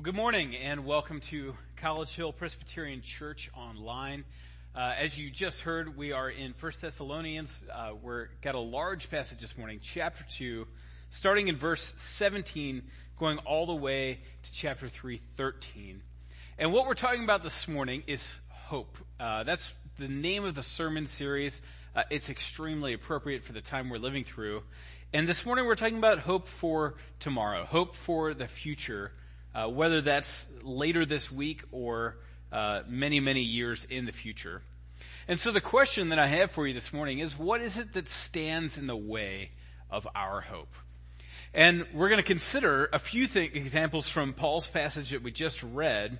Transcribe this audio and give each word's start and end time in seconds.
Well, 0.00 0.04
good 0.06 0.16
morning 0.16 0.56
and 0.56 0.86
welcome 0.86 1.20
to 1.28 1.54
College 1.76 2.16
Hill 2.16 2.32
Presbyterian 2.32 3.02
Church 3.02 3.50
online. 3.54 4.24
Uh, 4.74 4.94
as 4.98 5.20
you 5.20 5.28
just 5.28 5.60
heard, 5.60 5.94
we 5.94 6.12
are 6.12 6.30
in 6.30 6.54
1 6.58 6.72
Thessalonians. 6.80 7.62
Uh, 7.70 7.90
we're 8.00 8.28
got 8.40 8.54
a 8.54 8.60
large 8.60 9.10
passage 9.10 9.40
this 9.40 9.58
morning, 9.58 9.78
chapter 9.82 10.24
2, 10.38 10.66
starting 11.10 11.48
in 11.48 11.56
verse 11.56 11.92
17, 11.98 12.82
going 13.18 13.36
all 13.40 13.66
the 13.66 13.74
way 13.74 14.20
to 14.42 14.52
chapter 14.54 14.88
3, 14.88 15.20
13. 15.36 16.02
And 16.56 16.72
what 16.72 16.86
we're 16.86 16.94
talking 16.94 17.22
about 17.22 17.42
this 17.42 17.68
morning 17.68 18.02
is 18.06 18.24
hope. 18.48 18.96
Uh, 19.20 19.44
that's 19.44 19.70
the 19.98 20.08
name 20.08 20.46
of 20.46 20.54
the 20.54 20.62
sermon 20.62 21.08
series. 21.08 21.60
Uh, 21.94 22.04
it's 22.08 22.30
extremely 22.30 22.94
appropriate 22.94 23.44
for 23.44 23.52
the 23.52 23.60
time 23.60 23.90
we're 23.90 23.98
living 23.98 24.24
through. 24.24 24.62
And 25.12 25.28
this 25.28 25.44
morning 25.44 25.66
we're 25.66 25.74
talking 25.74 25.98
about 25.98 26.20
hope 26.20 26.48
for 26.48 26.94
tomorrow, 27.18 27.66
hope 27.66 27.94
for 27.94 28.32
the 28.32 28.48
future 28.48 29.12
uh, 29.54 29.68
whether 29.68 30.00
that's 30.00 30.46
later 30.62 31.04
this 31.04 31.30
week 31.30 31.62
or 31.72 32.16
uh, 32.52 32.82
many, 32.88 33.20
many 33.20 33.42
years 33.42 33.86
in 33.88 34.06
the 34.06 34.12
future. 34.12 34.62
And 35.28 35.38
so 35.38 35.52
the 35.52 35.60
question 35.60 36.08
that 36.08 36.18
I 36.18 36.26
have 36.26 36.50
for 36.50 36.66
you 36.66 36.74
this 36.74 36.92
morning 36.92 37.20
is 37.20 37.38
what 37.38 37.60
is 37.60 37.78
it 37.78 37.92
that 37.92 38.08
stands 38.08 38.78
in 38.78 38.86
the 38.86 38.96
way 38.96 39.50
of 39.90 40.06
our 40.14 40.40
hope? 40.40 40.74
And 41.52 41.86
we're 41.92 42.08
going 42.08 42.20
to 42.20 42.26
consider 42.26 42.88
a 42.92 42.98
few 42.98 43.26
th- 43.26 43.54
examples 43.54 44.08
from 44.08 44.34
Paul's 44.34 44.66
passage 44.66 45.10
that 45.10 45.22
we 45.22 45.32
just 45.32 45.62
read. 45.62 46.18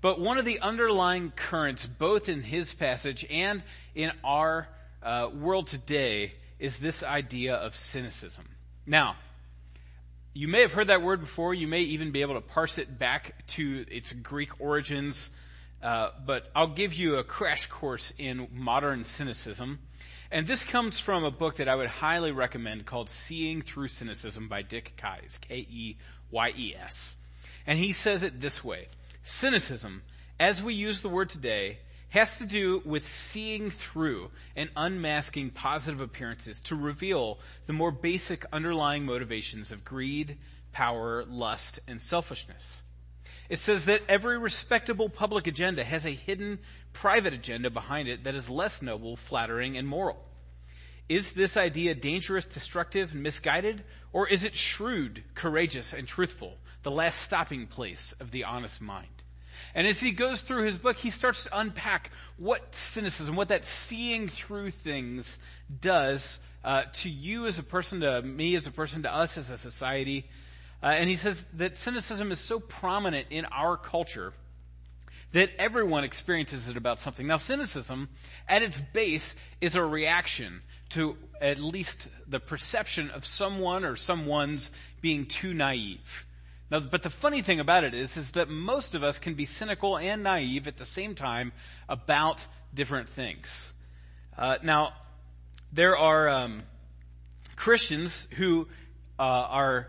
But 0.00 0.20
one 0.20 0.38
of 0.38 0.44
the 0.44 0.60
underlying 0.60 1.32
currents, 1.32 1.86
both 1.86 2.28
in 2.28 2.42
his 2.42 2.72
passage 2.74 3.26
and 3.30 3.62
in 3.94 4.12
our 4.22 4.68
uh, 5.02 5.30
world 5.32 5.66
today, 5.68 6.34
is 6.58 6.78
this 6.78 7.02
idea 7.02 7.54
of 7.54 7.74
cynicism. 7.74 8.44
Now, 8.86 9.16
you 10.38 10.46
may 10.46 10.60
have 10.60 10.72
heard 10.72 10.86
that 10.86 11.02
word 11.02 11.20
before. 11.20 11.52
You 11.52 11.66
may 11.66 11.80
even 11.80 12.12
be 12.12 12.20
able 12.20 12.36
to 12.36 12.40
parse 12.40 12.78
it 12.78 12.96
back 12.96 13.44
to 13.48 13.84
its 13.90 14.12
Greek 14.12 14.60
origins. 14.60 15.30
Uh, 15.82 16.10
but 16.24 16.48
I'll 16.54 16.68
give 16.68 16.94
you 16.94 17.16
a 17.16 17.24
crash 17.24 17.66
course 17.66 18.12
in 18.18 18.46
modern 18.54 19.04
cynicism. 19.04 19.80
And 20.30 20.46
this 20.46 20.62
comes 20.62 21.00
from 21.00 21.24
a 21.24 21.32
book 21.32 21.56
that 21.56 21.68
I 21.68 21.74
would 21.74 21.88
highly 21.88 22.30
recommend 22.30 22.86
called 22.86 23.10
Seeing 23.10 23.62
Through 23.62 23.88
Cynicism 23.88 24.46
by 24.46 24.62
Dick 24.62 24.92
Keyes, 24.96 25.38
K-E-Y-E-S. 25.38 27.16
And 27.66 27.80
he 27.80 27.90
says 27.90 28.22
it 28.22 28.40
this 28.40 28.62
way. 28.62 28.86
Cynicism, 29.24 30.02
as 30.38 30.62
we 30.62 30.72
use 30.72 31.02
the 31.02 31.08
word 31.08 31.30
today, 31.30 31.78
has 32.10 32.38
to 32.38 32.46
do 32.46 32.82
with 32.84 33.06
seeing 33.06 33.70
through 33.70 34.30
and 34.56 34.70
unmasking 34.76 35.50
positive 35.50 36.00
appearances 36.00 36.60
to 36.62 36.74
reveal 36.74 37.38
the 37.66 37.72
more 37.72 37.92
basic 37.92 38.44
underlying 38.52 39.04
motivations 39.04 39.72
of 39.72 39.84
greed, 39.84 40.38
power, 40.72 41.24
lust, 41.24 41.80
and 41.86 42.00
selfishness. 42.00 42.82
It 43.48 43.58
says 43.58 43.86
that 43.86 44.02
every 44.08 44.38
respectable 44.38 45.08
public 45.08 45.46
agenda 45.46 45.84
has 45.84 46.04
a 46.04 46.10
hidden 46.10 46.58
private 46.92 47.32
agenda 47.32 47.70
behind 47.70 48.08
it 48.08 48.24
that 48.24 48.34
is 48.34 48.50
less 48.50 48.82
noble, 48.82 49.16
flattering, 49.16 49.76
and 49.76 49.88
moral. 49.88 50.24
Is 51.08 51.32
this 51.32 51.56
idea 51.56 51.94
dangerous, 51.94 52.44
destructive, 52.44 53.12
and 53.12 53.22
misguided? 53.22 53.84
Or 54.12 54.28
is 54.28 54.44
it 54.44 54.54
shrewd, 54.54 55.24
courageous, 55.34 55.94
and 55.94 56.06
truthful, 56.06 56.58
the 56.82 56.90
last 56.90 57.22
stopping 57.22 57.66
place 57.66 58.14
of 58.20 58.30
the 58.30 58.44
honest 58.44 58.80
mind? 58.80 59.08
And 59.74 59.86
as 59.86 60.00
he 60.00 60.12
goes 60.12 60.42
through 60.42 60.64
his 60.64 60.78
book, 60.78 60.96
he 60.96 61.10
starts 61.10 61.44
to 61.44 61.58
unpack 61.58 62.10
what 62.36 62.74
cynicism, 62.74 63.36
what 63.36 63.48
that 63.48 63.64
seeing 63.64 64.28
through 64.28 64.70
things 64.70 65.38
does 65.80 66.38
uh, 66.64 66.82
to 66.92 67.08
you 67.08 67.46
as 67.46 67.58
a 67.58 67.62
person, 67.62 68.00
to 68.00 68.22
me 68.22 68.56
as 68.56 68.66
a 68.66 68.70
person, 68.70 69.02
to 69.02 69.14
us 69.14 69.38
as 69.38 69.50
a 69.50 69.58
society. 69.58 70.28
Uh, 70.82 70.86
and 70.86 71.08
he 71.08 71.16
says 71.16 71.44
that 71.54 71.76
cynicism 71.76 72.30
is 72.30 72.38
so 72.38 72.60
prominent 72.60 73.26
in 73.30 73.44
our 73.46 73.76
culture 73.76 74.32
that 75.32 75.50
everyone 75.58 76.04
experiences 76.04 76.68
it 76.68 76.76
about 76.76 77.00
something. 77.00 77.26
Now, 77.26 77.36
cynicism, 77.36 78.08
at 78.48 78.62
its 78.62 78.80
base, 78.80 79.34
is 79.60 79.74
a 79.74 79.84
reaction 79.84 80.62
to 80.90 81.16
at 81.40 81.58
least 81.58 82.08
the 82.26 82.40
perception 82.40 83.10
of 83.10 83.26
someone 83.26 83.84
or 83.84 83.96
someone's 83.96 84.70
being 85.00 85.26
too 85.26 85.52
naive. 85.52 86.26
Now, 86.70 86.80
but 86.80 87.02
the 87.02 87.10
funny 87.10 87.40
thing 87.40 87.60
about 87.60 87.84
it 87.84 87.94
is, 87.94 88.16
is 88.16 88.32
that 88.32 88.48
most 88.48 88.94
of 88.94 89.02
us 89.02 89.18
can 89.18 89.34
be 89.34 89.46
cynical 89.46 89.96
and 89.96 90.22
naive 90.22 90.68
at 90.68 90.76
the 90.76 90.84
same 90.84 91.14
time 91.14 91.52
about 91.88 92.46
different 92.74 93.08
things. 93.08 93.72
Uh, 94.36 94.58
now, 94.62 94.92
there 95.72 95.96
are 95.96 96.28
um, 96.28 96.62
Christians 97.56 98.28
who 98.36 98.68
uh, 99.18 99.22
are 99.22 99.88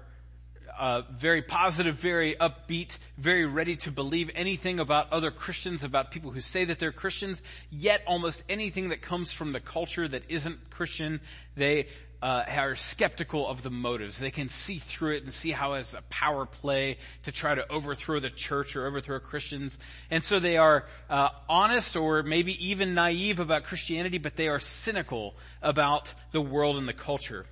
uh, 0.79 1.01
very 1.11 1.41
positive, 1.41 1.95
very 1.95 2.35
upbeat, 2.35 2.97
very 3.17 3.45
ready 3.45 3.75
to 3.75 3.91
believe 3.91 4.31
anything 4.33 4.79
about 4.79 5.11
other 5.11 5.29
Christians, 5.29 5.83
about 5.83 6.09
people 6.09 6.31
who 6.31 6.39
say 6.39 6.63
that 6.65 6.79
they're 6.79 6.93
Christians. 6.93 7.41
Yet, 7.69 8.01
almost 8.07 8.43
anything 8.47 8.89
that 8.89 9.01
comes 9.01 9.31
from 9.31 9.51
the 9.51 9.59
culture 9.59 10.07
that 10.07 10.23
isn't 10.29 10.69
Christian, 10.69 11.19
they 11.55 11.87
uh, 12.21 12.43
are 12.47 12.75
skeptical 12.75 13.47
of 13.47 13.61
the 13.61 13.69
motives. 13.69 14.19
They 14.19 14.31
can 14.31 14.49
see 14.49 14.77
through 14.77 15.17
it 15.17 15.23
and 15.23 15.33
see 15.33 15.51
how 15.51 15.73
it's 15.73 15.93
a 15.93 16.01
power 16.09 16.45
play 16.45 16.97
to 17.23 17.31
try 17.31 17.55
to 17.55 17.69
overthrow 17.71 18.19
the 18.19 18.29
church 18.29 18.75
or 18.75 18.87
overthrow 18.87 19.19
Christians. 19.19 19.77
And 20.09 20.23
so 20.23 20.39
they 20.39 20.57
are 20.57 20.85
uh, 21.09 21.29
honest 21.47 21.95
or 21.95 22.23
maybe 22.23 22.53
even 22.65 22.93
naive 22.93 23.39
about 23.39 23.63
Christianity, 23.63 24.17
but 24.17 24.35
they 24.35 24.47
are 24.47 24.59
cynical 24.59 25.35
about 25.61 26.13
the 26.31 26.41
world 26.41 26.77
and 26.77 26.87
the 26.87 26.93
culture. 26.93 27.45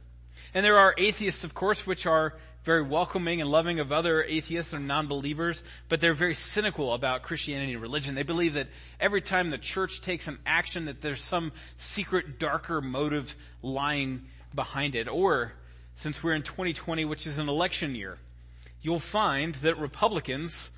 And 0.53 0.65
there 0.65 0.77
are 0.77 0.95
atheists, 0.97 1.43
of 1.43 1.53
course, 1.53 1.85
which 1.85 2.05
are 2.05 2.33
very 2.67 2.81
welcoming 2.83 3.39
and 3.39 3.49
loving 3.49 3.79
of 3.79 3.93
other 3.93 4.21
atheists 4.23 4.73
or 4.73 4.79
non-believers, 4.79 5.63
but 5.87 6.01
they're 6.01 6.13
very 6.13 6.35
cynical 6.35 6.93
about 6.93 7.23
Christianity 7.23 7.71
and 7.71 7.81
religion. 7.81 8.13
They 8.13 8.23
believe 8.23 8.55
that 8.55 8.67
every 8.99 9.21
time 9.21 9.51
the 9.51 9.57
church 9.57 10.01
takes 10.01 10.27
an 10.27 10.37
action 10.45 10.83
that 10.85 10.99
there's 10.99 11.21
some 11.21 11.53
secret 11.77 12.39
darker 12.39 12.81
motive 12.81 13.37
lying 13.63 14.23
behind 14.53 14.95
it. 14.95 15.07
Or, 15.07 15.53
since 15.95 16.21
we're 16.21 16.35
in 16.35 16.43
2020, 16.43 17.05
which 17.05 17.25
is 17.25 17.37
an 17.37 17.47
election 17.47 17.95
year, 17.95 18.17
you'll 18.81 18.99
find 18.99 19.55
that 19.55 19.79
Republicans 19.79 20.71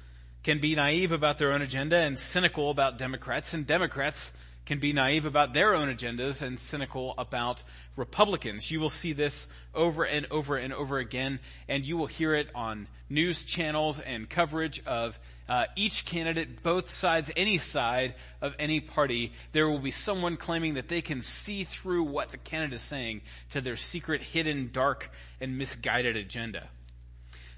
can 0.43 0.59
be 0.59 0.75
naive 0.75 1.11
about 1.11 1.39
their 1.39 1.51
own 1.51 1.63
agenda 1.63 1.97
and 1.97 2.19
cynical 2.19 2.69
about 2.69 2.99
Democrats, 2.99 3.55
and 3.55 3.65
Democrats 3.65 4.31
can 4.69 4.77
be 4.77 4.93
naive 4.93 5.25
about 5.25 5.51
their 5.55 5.73
own 5.73 5.87
agendas 5.87 6.43
and 6.43 6.59
cynical 6.59 7.15
about 7.17 7.63
Republicans. 7.95 8.69
You 8.69 8.79
will 8.79 8.91
see 8.91 9.13
this 9.13 9.49
over 9.73 10.03
and 10.03 10.27
over 10.29 10.57
and 10.57 10.71
over 10.71 10.99
again, 10.99 11.39
and 11.67 11.83
you 11.83 11.97
will 11.97 12.05
hear 12.05 12.35
it 12.35 12.49
on 12.53 12.87
news 13.09 13.43
channels 13.43 13.99
and 13.99 14.29
coverage 14.29 14.85
of 14.85 15.17
uh, 15.49 15.65
each 15.75 16.05
candidate, 16.05 16.61
both 16.61 16.91
sides, 16.91 17.31
any 17.35 17.57
side 17.57 18.13
of 18.43 18.53
any 18.59 18.79
party. 18.79 19.33
There 19.53 19.67
will 19.67 19.79
be 19.79 19.89
someone 19.89 20.37
claiming 20.37 20.75
that 20.75 20.87
they 20.87 21.01
can 21.01 21.23
see 21.23 21.63
through 21.63 22.03
what 22.03 22.29
the 22.29 22.37
candidate 22.37 22.75
is 22.75 22.83
saying 22.83 23.21
to 23.49 23.61
their 23.61 23.75
secret, 23.75 24.21
hidden, 24.21 24.69
dark, 24.71 25.09
and 25.41 25.57
misguided 25.57 26.15
agenda. 26.15 26.69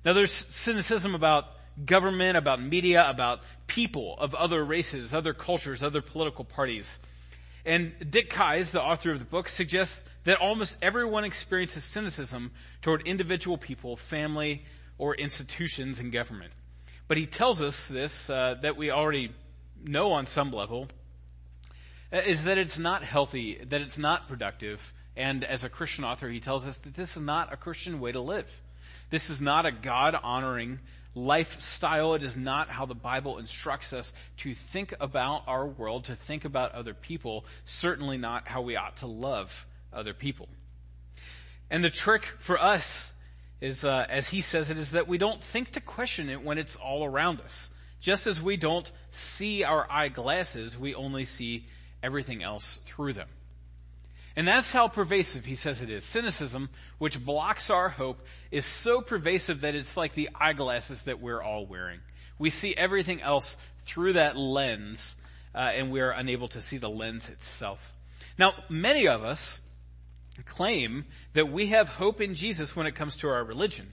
Now 0.06 0.14
there's 0.14 0.32
cynicism 0.32 1.14
about 1.14 1.48
government, 1.86 2.38
about 2.38 2.62
media, 2.62 3.10
about 3.10 3.42
people 3.68 4.16
of 4.20 4.36
other 4.36 4.64
races, 4.64 5.14
other 5.14 5.34
cultures, 5.34 5.82
other 5.84 6.02
political 6.02 6.46
parties. 6.46 7.00
And 7.66 7.94
Dick 8.10 8.30
Keyes, 8.30 8.72
the 8.72 8.82
author 8.82 9.12
of 9.12 9.20
the 9.20 9.26
book, 9.26 9.50
suggests 9.50 10.04
that 10.24 10.40
almost 10.40 10.78
everyone 10.82 11.24
experiences 11.24 11.84
cynicism 11.84 12.52
toward 12.82 13.08
individual 13.08 13.58
people, 13.58 13.96
family, 13.96 14.66
or 14.98 15.16
institutions 15.16 16.00
in 16.00 16.12
government. 16.12 16.52
But 17.08 17.18
he 17.18 17.26
tells 17.26 17.62
us 17.62 17.88
this, 17.88 18.30
uh, 18.30 18.56
that 18.62 18.78
we 18.78 18.92
already 18.92 19.32
know 19.84 20.12
on 20.14 20.28
some 20.28 20.52
level, 20.52 20.88
uh, 22.14 22.18
is 22.18 22.44
that 22.44 22.58
it's 22.58 22.78
not 22.78 23.04
healthy, 23.04 23.60
that 23.68 23.82
it's 23.82 23.98
not 23.98 24.28
productive, 24.28 24.94
and 25.16 25.44
as 25.44 25.64
a 25.64 25.70
Christian 25.70 26.04
author, 26.04 26.30
he 26.30 26.40
tells 26.40 26.66
us 26.66 26.78
that 26.78 26.94
this 26.94 27.18
is 27.18 27.24
not 27.24 27.52
a 27.52 27.58
Christian 27.58 28.00
way 28.00 28.12
to 28.12 28.20
live. 28.20 28.62
This 29.10 29.30
is 29.30 29.42
not 29.42 29.66
a 29.66 29.72
God 29.72 30.16
honoring 30.24 30.80
lifestyle. 31.16 32.14
It 32.14 32.24
is 32.24 32.38
not 32.38 32.70
how 32.70 32.86
the 32.86 32.96
Bible 32.96 33.38
instructs 33.38 33.94
us 33.94 34.14
to 34.38 34.54
think 34.54 34.94
about 35.00 35.44
our 35.48 35.66
world, 35.66 36.06
to 36.06 36.16
think 36.16 36.46
about 36.46 36.74
other 36.74 36.94
people. 36.94 37.46
Certainly 37.66 38.18
not 38.18 38.48
how 38.48 38.62
we 38.62 38.76
ought 38.76 38.98
to 38.98 39.08
love 39.08 39.66
other 39.94 40.14
people. 40.14 40.48
And 41.70 41.84
the 41.84 41.90
trick 41.90 42.26
for 42.40 42.62
us 42.62 43.12
is, 43.62 43.84
uh, 43.84 44.06
as 44.10 44.30
he 44.30 44.42
says 44.42 44.70
it, 44.70 44.78
is 44.78 44.92
that 44.92 45.08
we 45.08 45.18
don't 45.18 45.44
think 45.44 45.72
to 45.72 45.82
question 45.82 46.30
it 46.30 46.44
when 46.44 46.58
it's 46.58 46.76
all 46.76 47.06
around 47.06 47.40
us. 47.42 47.70
Just 48.00 48.26
as 48.26 48.42
we 48.42 48.58
don't 48.58 48.92
see 49.12 49.64
our 49.64 49.88
eyeglasses, 49.90 50.78
we 50.78 50.96
only 50.96 51.26
see 51.26 51.68
everything 52.02 52.42
else 52.42 52.80
through 52.86 53.14
them. 53.14 53.28
And 54.36 54.48
that's 54.48 54.72
how 54.72 54.88
pervasive 54.88 55.46
he 55.46 55.56
says 55.56 55.82
it 55.82 55.90
is. 55.90 56.06
Cynicism, 56.06 56.70
which 56.98 57.24
blocks 57.24 57.70
our 57.70 57.90
hope, 57.90 58.26
is 58.50 58.66
so 58.66 59.02
pervasive 59.02 59.62
that 59.62 59.76
it's 59.76 59.98
like 59.98 60.14
the 60.14 60.30
eyeglasses 60.40 61.04
that 61.04 61.20
we're 61.20 61.42
all 61.42 61.66
wearing. 61.66 62.00
We 62.40 62.50
see 62.50 62.74
everything 62.76 63.22
else 63.22 63.58
through 63.86 64.14
that 64.14 64.38
lens, 64.38 65.16
uh, 65.54 65.58
and 65.58 65.92
we 65.92 66.00
are 66.00 66.12
unable 66.12 66.48
to 66.50 66.62
see 66.62 66.78
the 66.78 66.90
lens 66.90 67.30
itself. 67.30 67.94
Now, 68.38 68.54
many 68.70 69.08
of 69.08 69.24
us 69.24 69.60
claim 70.46 71.06
that 71.34 71.52
we 71.52 71.68
have 71.68 71.90
hope 71.90 72.22
in 72.22 72.36
Jesus 72.36 72.76
when 72.76 72.88
it 72.88 72.96
comes 72.96 73.18
to 73.18 73.30
our 73.30 73.44
religion. 73.44 73.92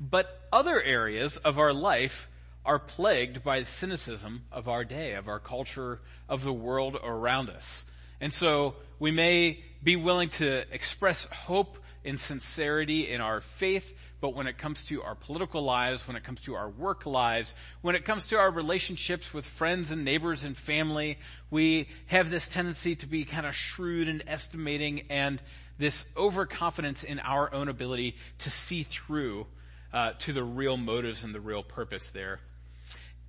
But 0.00 0.42
other 0.52 0.80
areas 0.80 1.38
of 1.38 1.58
our 1.58 1.72
life 1.72 2.28
are 2.64 2.78
plagued 2.78 3.42
by 3.42 3.60
the 3.60 3.66
cynicism 3.66 4.42
of 4.52 4.68
our 4.68 4.84
day, 4.84 5.14
of 5.14 5.28
our 5.28 5.40
culture, 5.40 6.00
of 6.28 6.44
the 6.44 6.52
world 6.52 6.96
around 7.02 7.48
us. 7.48 7.86
And 8.20 8.32
so 8.32 8.76
we 8.98 9.10
may 9.10 9.64
be 9.82 9.96
willing 9.96 10.28
to 10.30 10.64
express 10.72 11.26
hope 11.26 11.78
and 12.04 12.18
sincerity 12.18 13.10
in 13.10 13.20
our 13.20 13.40
faith, 13.40 13.94
but 14.20 14.34
when 14.34 14.46
it 14.46 14.58
comes 14.58 14.84
to 14.84 15.02
our 15.02 15.14
political 15.14 15.62
lives, 15.62 16.06
when 16.08 16.16
it 16.16 16.24
comes 16.24 16.40
to 16.40 16.54
our 16.54 16.68
work 16.68 17.06
lives, 17.06 17.54
when 17.82 17.94
it 17.94 18.04
comes 18.04 18.26
to 18.26 18.38
our 18.38 18.50
relationships 18.50 19.32
with 19.32 19.46
friends 19.46 19.90
and 19.90 20.04
neighbors 20.04 20.42
and 20.42 20.56
family, 20.56 21.18
we 21.50 21.88
have 22.06 22.30
this 22.30 22.48
tendency 22.48 22.96
to 22.96 23.06
be 23.06 23.24
kind 23.24 23.46
of 23.46 23.54
shrewd 23.54 24.08
and 24.08 24.24
estimating 24.26 25.02
and 25.10 25.40
this 25.78 26.06
overconfidence 26.16 27.04
in 27.04 27.20
our 27.20 27.52
own 27.54 27.68
ability 27.68 28.16
to 28.38 28.50
see 28.50 28.82
through 28.82 29.46
uh, 29.92 30.12
to 30.18 30.32
the 30.32 30.42
real 30.42 30.76
motives 30.76 31.22
and 31.22 31.34
the 31.34 31.40
real 31.40 31.62
purpose 31.62 32.10
there. 32.10 32.40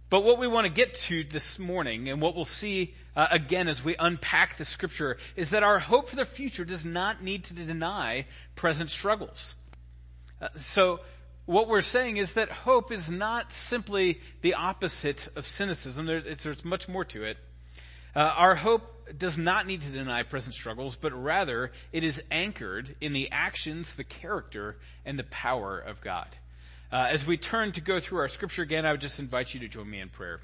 But 0.10 0.24
what 0.24 0.40
we 0.40 0.48
want 0.48 0.66
to 0.66 0.74
get 0.74 0.96
to 0.96 1.24
this 1.24 1.60
morning 1.60 2.10
and 2.10 2.20
what 2.20 2.36
we'll 2.36 2.46
see 2.46 2.96
uh, 3.16 3.28
again 3.30 3.68
as 3.68 3.84
we 3.84 3.96
unpack 3.98 4.58
the 4.58 4.66
scripture 4.66 5.18
is 5.36 5.52
that 5.52 5.62
our 5.62 5.78
hope 5.78 6.10
for 6.10 6.16
the 6.16 6.26
future 6.26 6.66
does 6.66 6.84
not 6.84 7.22
need 7.22 7.44
to 7.46 7.54
deny 7.54 8.26
present 8.56 8.90
struggles. 8.90 9.56
Uh, 10.42 10.48
so 10.56 11.00
what 11.46 11.68
we're 11.68 11.82
saying 11.82 12.18
is 12.18 12.34
that 12.34 12.50
hope 12.50 12.92
is 12.92 13.10
not 13.10 13.54
simply 13.54 14.20
the 14.42 14.56
opposite 14.56 15.28
of 15.36 15.46
cynicism. 15.46 16.08
There's, 16.08 16.44
there's 16.44 16.66
much 16.66 16.88
more 16.88 17.06
to 17.06 17.24
it. 17.24 17.38
Uh, 18.16 18.20
our 18.20 18.56
hope 18.56 19.18
does 19.18 19.38
not 19.38 19.68
need 19.68 19.82
to 19.82 19.90
deny 19.90 20.24
present 20.24 20.56
struggles, 20.56 20.96
but 20.96 21.14
rather 21.14 21.72
it 21.92 22.04
is 22.04 22.22
anchored 22.32 22.96
in 23.00 23.14
the 23.14 23.30
actions, 23.32 23.96
the 23.96 24.04
character, 24.04 24.78
and 25.06 25.20
the 25.20 25.24
power 25.26 25.78
of 25.78 26.02
God. 26.02 26.28
Uh, 26.92 27.06
as 27.12 27.24
we 27.24 27.38
turn 27.38 27.72
to 27.72 27.82
go 27.82 28.00
through 28.00 28.18
our 28.18 28.28
scripture 28.28 28.64
again, 28.64 28.84
I 28.84 28.92
would 28.92 29.02
just 29.02 29.20
invite 29.20 29.54
you 29.54 29.60
to 29.60 29.68
join 29.68 29.88
me 29.88 30.00
in 30.00 30.10
prayer. 30.10 30.40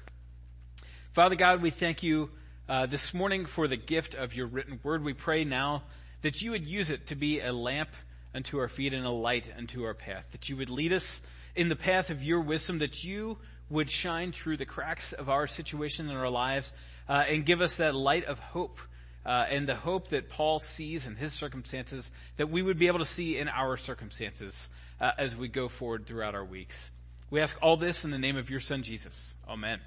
Father 1.10 1.34
God, 1.34 1.60
we 1.60 1.70
thank 1.70 2.04
you 2.04 2.30
uh, 2.68 2.86
this 2.86 3.12
morning 3.12 3.46
for 3.46 3.66
the 3.66 3.76
gift 3.76 4.14
of 4.14 4.36
your 4.36 4.46
written 4.46 4.78
word. 4.84 5.02
We 5.02 5.12
pray 5.12 5.42
now 5.42 5.82
that 6.22 6.42
you 6.42 6.52
would 6.52 6.64
use 6.64 6.88
it 6.90 7.08
to 7.08 7.16
be 7.16 7.40
a 7.40 7.52
lamp 7.52 7.88
unto 8.32 8.58
our 8.58 8.68
feet 8.68 8.94
and 8.94 9.04
a 9.04 9.10
light 9.10 9.52
unto 9.58 9.82
our 9.82 9.94
path. 9.94 10.28
That 10.30 10.48
you 10.48 10.56
would 10.56 10.70
lead 10.70 10.92
us 10.92 11.20
in 11.56 11.68
the 11.68 11.74
path 11.74 12.10
of 12.10 12.22
your 12.22 12.40
wisdom, 12.40 12.78
that 12.78 13.02
you 13.02 13.38
would 13.68 13.90
shine 13.90 14.30
through 14.30 14.58
the 14.58 14.66
cracks 14.66 15.12
of 15.12 15.28
our 15.28 15.48
situation 15.48 16.08
in 16.08 16.14
our 16.14 16.30
lives 16.30 16.72
uh, 17.08 17.24
and 17.28 17.44
give 17.44 17.60
us 17.60 17.78
that 17.78 17.96
light 17.96 18.24
of 18.24 18.38
hope 18.38 18.78
uh, 19.24 19.46
and 19.50 19.68
the 19.68 19.74
hope 19.74 20.08
that 20.08 20.30
Paul 20.30 20.60
sees 20.60 21.08
in 21.08 21.16
his 21.16 21.32
circumstances, 21.32 22.08
that 22.36 22.50
we 22.50 22.62
would 22.62 22.78
be 22.78 22.86
able 22.86 23.00
to 23.00 23.04
see 23.04 23.36
in 23.36 23.48
our 23.48 23.76
circumstances 23.76 24.70
uh, 25.00 25.12
as 25.18 25.36
we 25.36 25.48
go 25.48 25.68
forward 25.68 26.06
throughout 26.06 26.34
our 26.34 26.44
weeks. 26.44 26.90
We 27.30 27.40
ask 27.40 27.56
all 27.60 27.76
this 27.76 28.04
in 28.04 28.10
the 28.10 28.18
name 28.18 28.36
of 28.36 28.50
your 28.50 28.60
son 28.60 28.82
Jesus. 28.82 29.34
Amen. 29.48 29.80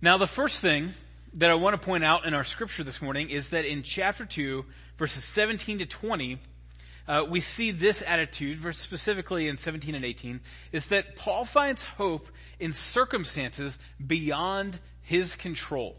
Now 0.00 0.18
the 0.18 0.26
first 0.26 0.60
thing 0.60 0.90
that 1.34 1.50
I 1.50 1.54
want 1.54 1.80
to 1.80 1.84
point 1.84 2.04
out 2.04 2.26
in 2.26 2.34
our 2.34 2.44
scripture 2.44 2.84
this 2.84 3.00
morning 3.00 3.30
is 3.30 3.50
that 3.50 3.64
in 3.64 3.82
chapter 3.82 4.24
2, 4.24 4.64
verses 4.98 5.24
17 5.24 5.78
to 5.78 5.86
20, 5.86 6.38
uh, 7.08 7.24
we 7.28 7.40
see 7.40 7.70
this 7.70 8.02
attitude, 8.06 8.58
specifically 8.74 9.48
in 9.48 9.56
17 9.56 9.94
and 9.94 10.04
18, 10.04 10.40
is 10.70 10.88
that 10.88 11.16
Paul 11.16 11.44
finds 11.44 11.82
hope 11.82 12.28
in 12.60 12.72
circumstances 12.72 13.78
beyond 14.04 14.78
his 15.00 15.34
control. 15.34 15.96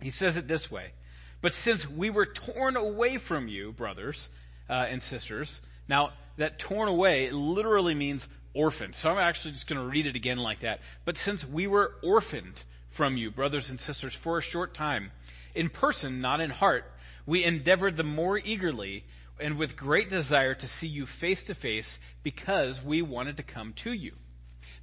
He 0.00 0.10
says 0.10 0.36
it 0.36 0.46
this 0.46 0.70
way, 0.70 0.92
but 1.40 1.54
since 1.54 1.88
we 1.88 2.10
were 2.10 2.26
torn 2.26 2.76
away 2.76 3.18
from 3.18 3.48
you, 3.48 3.72
brothers 3.72 4.28
uh, 4.68 4.86
and 4.88 5.02
sisters, 5.02 5.60
now 5.88 6.12
that 6.36 6.58
torn 6.58 6.88
away 6.88 7.30
literally 7.30 7.94
means 7.94 8.28
orphaned. 8.54 8.94
So 8.94 9.10
I'm 9.10 9.18
actually 9.18 9.52
just 9.52 9.66
going 9.66 9.80
to 9.80 9.86
read 9.86 10.06
it 10.06 10.16
again 10.16 10.38
like 10.38 10.60
that. 10.60 10.80
But 11.04 11.18
since 11.18 11.46
we 11.46 11.66
were 11.66 11.94
orphaned 12.02 12.62
from 12.88 13.16
you, 13.16 13.30
brothers 13.30 13.70
and 13.70 13.80
sisters, 13.80 14.14
for 14.14 14.38
a 14.38 14.42
short 14.42 14.74
time, 14.74 15.10
in 15.54 15.68
person, 15.68 16.20
not 16.20 16.40
in 16.40 16.50
heart, 16.50 16.90
we 17.26 17.44
endeavored 17.44 17.96
the 17.96 18.04
more 18.04 18.38
eagerly 18.38 19.04
and 19.40 19.58
with 19.58 19.76
great 19.76 20.08
desire 20.08 20.54
to 20.54 20.68
see 20.68 20.86
you 20.86 21.06
face 21.06 21.44
to 21.44 21.54
face 21.54 21.98
because 22.22 22.82
we 22.82 23.02
wanted 23.02 23.36
to 23.36 23.42
come 23.42 23.72
to 23.72 23.92
you. 23.92 24.12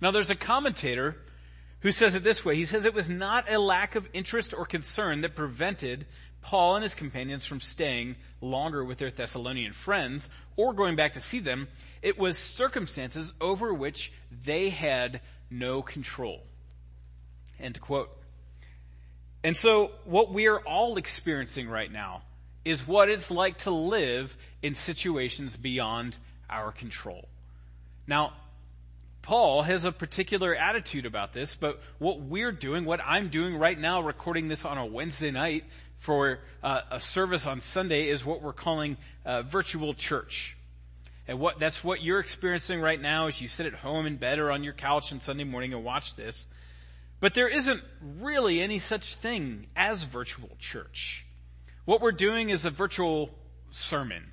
Now 0.02 0.12
there's 0.12 0.30
a 0.30 0.36
commentator 0.36 1.18
who 1.82 1.92
says 1.92 2.16
it 2.16 2.24
this 2.24 2.44
way. 2.44 2.56
He 2.56 2.66
says 2.66 2.86
it 2.86 2.94
was 2.94 3.10
not 3.10 3.50
a 3.50 3.60
lack 3.60 3.96
of 3.96 4.10
interest 4.14 4.54
or 4.54 4.66
concern 4.66 5.22
that 5.22 5.36
prevented 5.36 6.06
Paul 6.42 6.76
and 6.76 6.84
his 6.84 6.94
companions 6.94 7.46
from 7.46 7.62
staying 7.62 8.16
longer 8.42 8.84
with 8.84 8.98
their 8.98 9.12
Thessalonian 9.12 9.74
friends 9.74 10.30
or 10.56 10.74
going 10.74 10.96
back 10.96 11.14
to 11.14 11.22
see 11.22 11.40
them. 11.40 11.68
It 12.02 12.18
was 12.18 12.38
circumstances 12.38 13.34
over 13.40 13.74
which 13.74 14.12
they 14.44 14.70
had 14.70 15.22
no 15.50 15.82
control. 15.82 16.44
End 17.60 17.80
quote. 17.80 18.10
And 19.44 19.56
so 19.56 19.92
what 20.06 20.32
we 20.32 20.48
are 20.48 20.60
all 20.60 20.98
experiencing 20.98 21.70
right 21.70 21.92
now 21.92 22.24
is 22.64 22.88
what 22.88 23.10
it's 23.10 23.32
like 23.32 23.58
to 23.60 23.72
live 23.72 24.36
in 24.62 24.76
situations 24.76 25.58
beyond 25.58 26.16
our 26.50 26.72
control. 26.72 27.28
Now, 28.06 28.34
Paul 29.22 29.62
has 29.62 29.84
a 29.84 29.92
particular 29.92 30.56
attitude 30.56 31.06
about 31.06 31.34
this, 31.34 31.56
but 31.56 31.80
what 32.00 32.22
we're 32.22 32.52
doing, 32.52 32.86
what 32.86 33.02
I'm 33.06 33.30
doing 33.30 33.56
right 33.56 33.80
now, 33.80 34.02
recording 34.02 34.48
this 34.48 34.66
on 34.66 34.78
a 34.78 34.86
Wednesday 34.86 35.32
night 35.32 35.64
for 36.00 36.40
uh, 36.64 36.82
a 36.90 37.00
service 37.00 37.46
on 37.46 37.62
Sunday 37.62 38.10
is 38.10 38.26
what 38.26 38.42
we're 38.42 38.54
calling 38.54 38.98
uh, 39.24 39.44
virtual 39.44 39.94
church. 39.94 40.58
And 41.28 41.40
what, 41.40 41.60
that's 41.60 41.84
what 41.84 42.02
you're 42.04 42.20
experiencing 42.20 42.82
right 42.82 43.00
now 43.00 43.28
as 43.28 43.40
you 43.40 43.48
sit 43.48 43.68
at 43.68 43.76
home 43.76 44.08
in 44.08 44.18
bed 44.18 44.40
or 44.40 44.52
on 44.52 44.64
your 44.64 44.74
couch 44.74 45.14
on 45.14 45.22
Sunday 45.22 45.44
morning 45.44 45.74
and 45.74 45.84
watch 45.84 46.16
this. 46.16 46.48
But 47.20 47.36
there 47.36 47.48
isn't 47.48 47.84
really 48.20 48.60
any 48.60 48.80
such 48.80 49.14
thing 49.16 49.68
as 49.76 50.04
virtual 50.04 50.50
church. 50.58 51.26
What 51.86 52.02
we're 52.02 52.12
doing 52.12 52.50
is 52.50 52.66
a 52.66 52.72
virtual 52.72 53.30
sermon. 53.70 54.32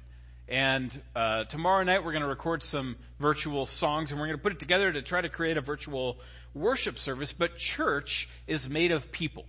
And 0.49 0.99
uh, 1.15 1.45
tomorrow 1.45 1.85
night 1.85 2.05
we're 2.05 2.13
going 2.13 2.23
to 2.23 2.29
record 2.29 2.63
some 2.63 2.97
virtual 3.21 3.67
songs 3.67 4.11
and 4.11 4.19
we're 4.19 4.29
going 4.29 4.39
to 4.39 4.43
put 4.43 4.53
it 4.53 4.59
together 4.59 4.91
to 4.91 5.03
try 5.03 5.21
to 5.21 5.29
create 5.29 5.59
a 5.59 5.61
virtual 5.61 6.19
worship 6.55 6.99
service. 6.99 7.33
But 7.33 7.59
church 7.59 8.31
is 8.47 8.69
made 8.69 8.91
of 8.91 9.13
people. 9.13 9.45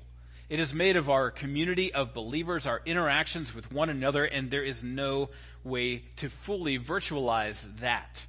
It 0.50 0.60
is 0.60 0.74
made 0.74 0.98
of 0.98 1.10
our 1.10 1.32
community 1.32 1.94
of 1.94 2.14
believers, 2.14 2.66
our 2.66 2.82
interactions 2.86 3.56
with 3.56 3.72
one 3.72 3.90
another, 3.90 4.26
and 4.26 4.50
there 4.50 4.64
is 4.64 4.84
no 4.84 5.30
way 5.64 6.04
to 6.18 6.30
fully 6.30 6.80
virtualize 6.80 7.66
that. 7.80 8.26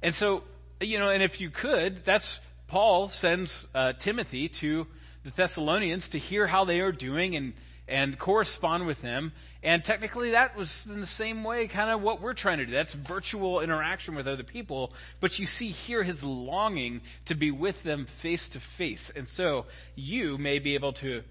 And 0.00 0.14
so, 0.14 0.44
you 0.80 0.98
know, 0.98 1.10
and 1.10 1.22
if 1.22 1.40
you 1.40 1.50
could, 1.50 2.04
that's 2.04 2.40
Paul 2.68 3.08
sends 3.08 3.66
uh, 3.74 3.92
Timothy 3.94 4.48
to 4.48 4.86
the 5.24 5.30
Thessalonians 5.30 6.10
to 6.10 6.18
hear 6.18 6.46
how 6.46 6.64
they 6.64 6.80
are 6.80 6.92
doing 6.92 7.34
and 7.34 7.52
and 7.88 8.18
correspond 8.18 8.86
with 8.86 9.00
them. 9.02 9.32
And 9.62 9.84
technically 9.84 10.30
that 10.30 10.56
was 10.56 10.86
in 10.86 11.00
the 11.00 11.06
same 11.06 11.44
way 11.44 11.68
kind 11.68 11.90
of 11.90 12.02
what 12.02 12.20
we're 12.20 12.34
trying 12.34 12.58
to 12.58 12.66
do. 12.66 12.72
That's 12.72 12.94
virtual 12.94 13.60
interaction 13.60 14.14
with 14.14 14.26
other 14.26 14.42
people. 14.42 14.92
But 15.20 15.38
you 15.38 15.46
see 15.46 15.68
here 15.68 16.02
his 16.02 16.24
longing 16.24 17.00
to 17.26 17.34
be 17.34 17.50
with 17.50 17.82
them 17.82 18.06
face 18.06 18.48
to 18.50 18.60
face. 18.60 19.10
And 19.14 19.28
so 19.28 19.66
you 19.94 20.38
may 20.38 20.58
be 20.58 20.74
able 20.74 20.92
to 20.94 21.22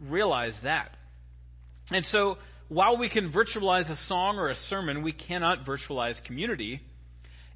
realize 0.00 0.60
that. 0.60 0.96
And 1.90 2.04
so 2.04 2.38
while 2.68 2.96
we 2.96 3.08
can 3.08 3.30
virtualize 3.30 3.90
a 3.90 3.96
song 3.96 4.38
or 4.38 4.48
a 4.48 4.54
sermon, 4.54 5.02
we 5.02 5.12
cannot 5.12 5.64
virtualize 5.66 6.22
community. 6.22 6.80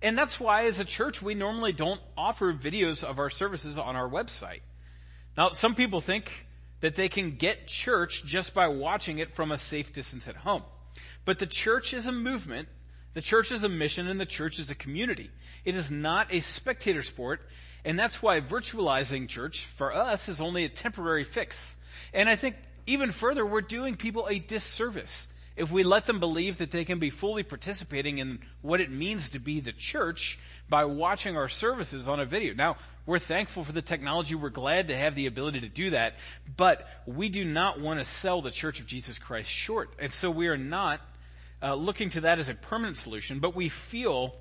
And 0.02 0.16
that's 0.16 0.38
why 0.38 0.66
as 0.66 0.78
a 0.78 0.84
church, 0.84 1.22
we 1.22 1.34
normally 1.34 1.72
don't 1.72 2.00
offer 2.16 2.52
videos 2.52 3.02
of 3.02 3.18
our 3.18 3.30
services 3.30 3.78
on 3.78 3.96
our 3.96 4.08
website. 4.08 4.60
Now, 5.36 5.50
some 5.50 5.74
people 5.74 6.00
think 6.00 6.46
that 6.80 6.94
they 6.94 7.08
can 7.08 7.32
get 7.32 7.66
church 7.66 8.24
just 8.24 8.54
by 8.54 8.68
watching 8.68 9.18
it 9.18 9.32
from 9.32 9.50
a 9.50 9.58
safe 9.58 9.92
distance 9.92 10.28
at 10.28 10.36
home. 10.36 10.62
But 11.24 11.38
the 11.38 11.46
church 11.46 11.92
is 11.92 12.06
a 12.06 12.12
movement, 12.12 12.68
the 13.14 13.20
church 13.20 13.50
is 13.50 13.62
a 13.62 13.68
mission, 13.68 14.08
and 14.08 14.20
the 14.20 14.26
church 14.26 14.58
is 14.58 14.70
a 14.70 14.74
community. 14.74 15.30
It 15.64 15.76
is 15.76 15.90
not 15.90 16.32
a 16.32 16.40
spectator 16.40 17.02
sport, 17.02 17.40
and 17.84 17.98
that's 17.98 18.22
why 18.22 18.40
virtualizing 18.40 19.28
church 19.28 19.64
for 19.64 19.92
us 19.92 20.28
is 20.28 20.40
only 20.40 20.64
a 20.64 20.68
temporary 20.68 21.24
fix. 21.24 21.76
And 22.14 22.28
I 22.28 22.36
think 22.36 22.56
even 22.86 23.12
further, 23.12 23.44
we're 23.44 23.60
doing 23.60 23.96
people 23.96 24.26
a 24.28 24.38
disservice 24.38 25.28
if 25.58 25.72
we 25.72 25.82
let 25.82 26.06
them 26.06 26.20
believe 26.20 26.58
that 26.58 26.70
they 26.70 26.84
can 26.84 26.98
be 26.98 27.10
fully 27.10 27.42
participating 27.42 28.18
in 28.18 28.38
what 28.62 28.80
it 28.80 28.90
means 28.90 29.30
to 29.30 29.38
be 29.38 29.60
the 29.60 29.72
church 29.72 30.38
by 30.68 30.84
watching 30.84 31.36
our 31.36 31.48
services 31.48 32.08
on 32.08 32.20
a 32.20 32.24
video. 32.24 32.54
Now, 32.54 32.76
we're 33.06 33.18
thankful 33.18 33.64
for 33.64 33.72
the 33.72 33.82
technology. 33.82 34.34
We're 34.34 34.50
glad 34.50 34.88
to 34.88 34.96
have 34.96 35.14
the 35.14 35.26
ability 35.26 35.60
to 35.60 35.68
do 35.68 35.90
that, 35.90 36.14
but 36.56 36.86
we 37.06 37.28
do 37.28 37.44
not 37.44 37.80
want 37.80 37.98
to 37.98 38.04
sell 38.04 38.40
the 38.40 38.50
Church 38.50 38.80
of 38.80 38.86
Jesus 38.86 39.18
Christ 39.18 39.50
short. 39.50 39.90
And 39.98 40.12
so 40.12 40.30
we 40.30 40.48
are 40.48 40.58
not 40.58 41.00
uh, 41.62 41.74
looking 41.74 42.10
to 42.10 42.20
that 42.22 42.38
as 42.38 42.48
a 42.48 42.54
permanent 42.54 42.96
solution, 42.96 43.40
but 43.40 43.56
we 43.56 43.68
feel 43.68 44.36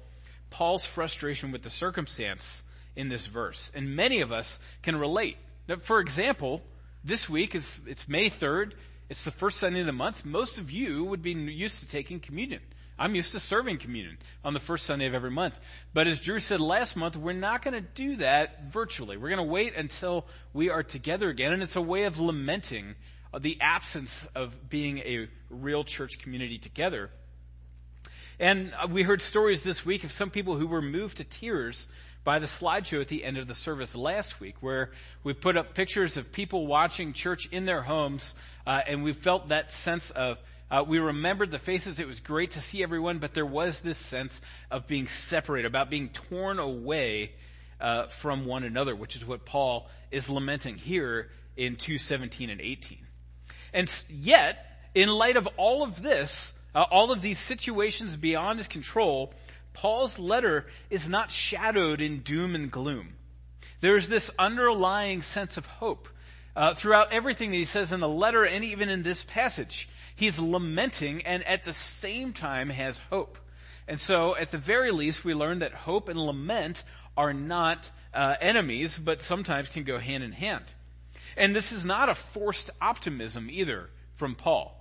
Paul's 0.50 0.86
frustration 0.86 1.52
with 1.52 1.64
the 1.64 1.70
circumstance 1.70 2.64
in 2.96 3.10
this 3.10 3.26
verse. 3.26 3.72
And 3.74 3.96
many 3.96 4.22
of 4.22 4.32
us 4.32 4.60
can 4.84 4.98
relate. 4.98 5.38
Now, 5.68 5.78
for 5.78 6.00
example, 6.00 6.62
this 7.04 7.30
week 7.30 7.56
is, 7.56 7.80
it's 7.88 8.08
May 8.08 8.30
3rd. 8.30 8.74
It's 9.10 9.24
the 9.24 9.32
first 9.32 9.60
Sunday 9.60 9.82
of 9.82 9.86
the 9.86 9.94
month. 9.94 10.26
Most 10.26 10.58
of 10.58 10.70
you 10.70 11.06
would 11.06 11.22
be 11.22 11.32
used 11.32 11.80
to 11.80 11.88
taking 11.88 12.20
communion 12.20 12.62
I'm 13.00 13.14
used 13.14 13.32
to 13.34 13.40
serving 13.40 13.78
communion 13.78 14.18
on 14.44 14.54
the 14.54 14.60
first 14.60 14.86
Sunday 14.86 15.06
of 15.06 15.14
every 15.14 15.30
month. 15.30 15.60
But 15.94 16.08
as 16.08 16.20
Drew 16.20 16.40
said 16.40 16.60
last 16.60 16.96
month, 16.96 17.16
we're 17.16 17.34
not 17.34 17.62
going 17.62 17.76
to 17.76 17.82
do 17.82 18.16
that 18.18 18.64
virtually. 18.64 19.18
We're 19.18 19.30
going 19.30 19.38
to 19.38 19.44
wait 19.44 19.76
until 19.76 20.26
we 20.52 20.70
are 20.70 20.82
together 20.82 21.30
again. 21.30 21.54
And 21.54 21.62
it's 21.62 21.76
a 21.76 21.82
way 21.82 22.04
of 22.04 22.20
lamenting 22.20 22.96
the 23.38 23.60
absence 23.62 24.28
of 24.34 24.70
being 24.70 24.98
a 25.00 25.30
real 25.50 25.84
church 25.84 26.18
community 26.18 26.58
together. 26.58 27.12
And 28.40 28.74
we 28.90 29.04
heard 29.04 29.22
stories 29.22 29.62
this 29.62 29.86
week 29.86 30.04
of 30.04 30.12
some 30.12 30.32
people 30.32 30.56
who 30.56 30.68
were 30.68 30.82
moved 30.82 31.18
to 31.18 31.24
tears 31.24 31.88
by 32.28 32.40
the 32.40 32.46
slideshow 32.46 33.00
at 33.00 33.08
the 33.08 33.24
end 33.24 33.38
of 33.38 33.48
the 33.48 33.54
service 33.54 33.96
last 33.96 34.42
week, 34.42 34.56
where 34.60 34.92
we 35.24 35.32
put 35.32 35.56
up 35.56 35.74
pictures 35.74 36.18
of 36.18 36.30
people 36.30 36.68
watching 36.68 37.14
church 37.14 37.48
in 37.54 37.66
their 37.66 37.82
homes, 37.82 38.36
uh, 38.66 38.82
and 38.86 39.02
we 39.02 39.14
felt 39.14 39.48
that 39.48 39.72
sense 39.72 40.10
of 40.10 40.38
uh, 40.70 40.84
we 40.86 41.00
remembered 41.00 41.52
the 41.52 41.58
faces. 41.58 42.02
It 42.02 42.06
was 42.06 42.20
great 42.20 42.52
to 42.52 42.60
see 42.60 42.84
everyone, 42.84 43.20
but 43.20 43.34
there 43.34 43.46
was 43.46 43.80
this 43.80 43.98
sense 43.98 44.42
of 44.70 44.88
being 44.88 45.08
separated, 45.08 45.68
about 45.68 45.90
being 45.90 46.10
torn 46.10 46.60
away 46.60 47.32
uh, 47.80 48.08
from 48.08 48.46
one 48.46 48.66
another, 48.66 48.94
which 48.94 49.16
is 49.16 49.26
what 49.26 49.46
Paul 49.46 49.88
is 50.12 50.30
lamenting 50.30 50.76
here 50.76 51.30
in 51.56 51.78
2:17 51.78 52.50
and 52.52 52.60
18. 52.60 52.98
And 53.74 54.04
yet, 54.10 54.82
in 54.94 55.08
light 55.08 55.38
of 55.38 55.48
all 55.56 55.82
of 55.82 56.04
this, 56.04 56.54
uh, 56.76 56.84
all 56.92 57.14
of 57.14 57.22
these 57.22 57.40
situations 57.40 58.18
beyond 58.18 58.60
his 58.60 58.68
control, 58.68 59.34
Paul's 59.78 60.18
letter 60.18 60.66
is 60.90 61.08
not 61.08 61.32
shadowed 61.32 62.02
in 62.02 62.22
doom 62.22 62.56
and 62.56 62.72
gloom. 62.72 63.14
There's 63.80 64.08
this 64.08 64.32
underlying 64.40 65.22
sense 65.22 65.56
of 65.58 65.68
hope 65.68 66.10
uh, 66.56 66.74
throughout 66.74 67.14
everything 67.14 67.52
that 67.52 67.58
he 67.58 67.66
says 67.66 67.92
in 67.92 68.00
the 68.00 68.10
letter 68.10 68.44
and 68.44 68.64
even 68.64 68.90
in 68.90 69.04
this 69.04 69.24
passage. 69.24 69.88
He's 70.16 70.40
lamenting 70.40 71.22
and 71.28 71.44
at 71.46 71.64
the 71.64 71.74
same 71.74 72.34
time 72.34 72.70
has 72.70 73.00
hope. 73.12 73.38
And 73.88 74.00
so 74.00 74.36
at 74.36 74.50
the 74.50 74.58
very 74.58 74.90
least 74.90 75.24
we 75.24 75.36
learn 75.36 75.60
that 75.60 75.74
hope 75.74 76.10
and 76.10 76.20
lament 76.20 76.84
are 77.16 77.34
not 77.34 77.88
uh, 78.16 78.36
enemies, 78.42 78.98
but 78.98 79.22
sometimes 79.22 79.70
can 79.70 79.84
go 79.84 80.00
hand 80.00 80.24
in 80.24 80.32
hand. 80.32 80.66
And 81.38 81.56
this 81.56 81.72
is 81.72 81.86
not 81.86 82.10
a 82.10 82.16
forced 82.16 82.72
optimism 82.82 83.48
either 83.52 83.92
from 84.16 84.34
Paul. 84.34 84.77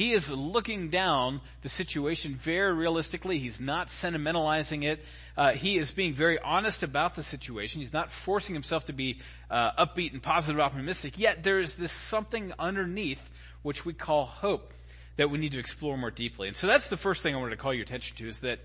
He 0.00 0.12
is 0.14 0.30
looking 0.30 0.88
down 0.88 1.42
the 1.60 1.68
situation 1.68 2.34
very 2.34 2.72
realistically. 2.72 3.36
He's 3.36 3.60
not 3.60 3.88
sentimentalizing 3.88 4.82
it. 4.82 5.04
Uh, 5.36 5.50
he 5.50 5.76
is 5.76 5.90
being 5.90 6.14
very 6.14 6.38
honest 6.38 6.82
about 6.82 7.16
the 7.16 7.22
situation. 7.22 7.82
He's 7.82 7.92
not 7.92 8.10
forcing 8.10 8.54
himself 8.54 8.86
to 8.86 8.94
be 8.94 9.20
uh, 9.50 9.72
upbeat 9.72 10.14
and 10.14 10.22
positive, 10.22 10.58
optimistic. 10.58 11.18
Yet 11.18 11.42
there 11.42 11.60
is 11.60 11.74
this 11.74 11.92
something 11.92 12.54
underneath 12.58 13.28
which 13.60 13.84
we 13.84 13.92
call 13.92 14.24
hope 14.24 14.72
that 15.16 15.28
we 15.28 15.36
need 15.36 15.52
to 15.52 15.58
explore 15.58 15.98
more 15.98 16.10
deeply. 16.10 16.48
And 16.48 16.56
so 16.56 16.66
that's 16.66 16.88
the 16.88 16.96
first 16.96 17.22
thing 17.22 17.34
I 17.34 17.38
wanted 17.38 17.50
to 17.50 17.62
call 17.62 17.74
your 17.74 17.82
attention 17.82 18.16
to 18.16 18.26
is 18.26 18.40
that 18.40 18.60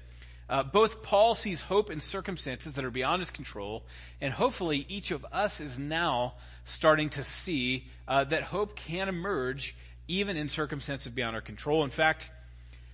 uh, 0.48 0.64
both 0.64 1.04
Paul 1.04 1.36
sees 1.36 1.60
hope 1.60 1.92
in 1.92 2.00
circumstances 2.00 2.76
that 2.76 2.86
are 2.86 2.92
beyond 2.92 3.20
his 3.20 3.30
control, 3.30 3.84
and 4.22 4.32
hopefully 4.32 4.86
each 4.88 5.12
of 5.12 5.26
us 5.34 5.60
is 5.60 5.78
now 5.78 6.36
starting 6.64 7.10
to 7.10 7.26
see 7.26 7.88
uh, 8.08 8.24
that 8.24 8.44
hope 8.44 8.78
can 8.78 9.10
emerge 9.10 9.76
even 10.08 10.38
in 10.38 10.50
circumstances 10.50 11.12
beyond 11.12 11.36
our 11.36 11.42
control. 11.42 11.84
In 11.84 11.90
fact, 11.90 12.30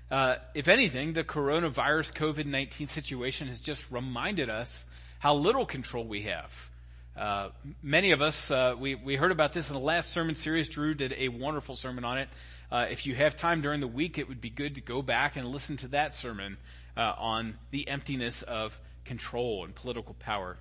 uh, 0.09 0.35
if 0.53 0.67
anything, 0.67 1.13
the 1.13 1.23
coronavirus 1.23 2.13
COVID-19 2.13 2.89
situation 2.89 3.47
has 3.47 3.61
just 3.61 3.89
reminded 3.91 4.49
us 4.49 4.85
how 5.19 5.35
little 5.35 5.65
control 5.65 6.03
we 6.05 6.23
have. 6.23 6.69
Uh, 7.15 7.49
many 7.83 8.11
of 8.11 8.21
us, 8.21 8.49
uh, 8.51 8.75
we, 8.77 8.95
we 8.95 9.15
heard 9.15 9.31
about 9.31 9.53
this 9.53 9.69
in 9.69 9.73
the 9.73 9.81
last 9.81 10.11
sermon 10.11 10.35
series. 10.35 10.69
Drew 10.69 10.93
did 10.93 11.13
a 11.17 11.27
wonderful 11.29 11.75
sermon 11.75 12.03
on 12.03 12.17
it. 12.17 12.29
Uh, 12.71 12.87
if 12.89 13.05
you 13.05 13.15
have 13.15 13.35
time 13.35 13.61
during 13.61 13.81
the 13.81 13.87
week, 13.87 14.17
it 14.17 14.29
would 14.29 14.39
be 14.39 14.49
good 14.49 14.75
to 14.75 14.81
go 14.81 15.01
back 15.01 15.35
and 15.35 15.45
listen 15.45 15.77
to 15.77 15.89
that 15.89 16.15
sermon 16.15 16.57
uh, 16.95 17.13
on 17.17 17.55
the 17.71 17.87
emptiness 17.87 18.41
of 18.43 18.79
control 19.03 19.65
and 19.65 19.75
political 19.75 20.13
power. 20.15 20.57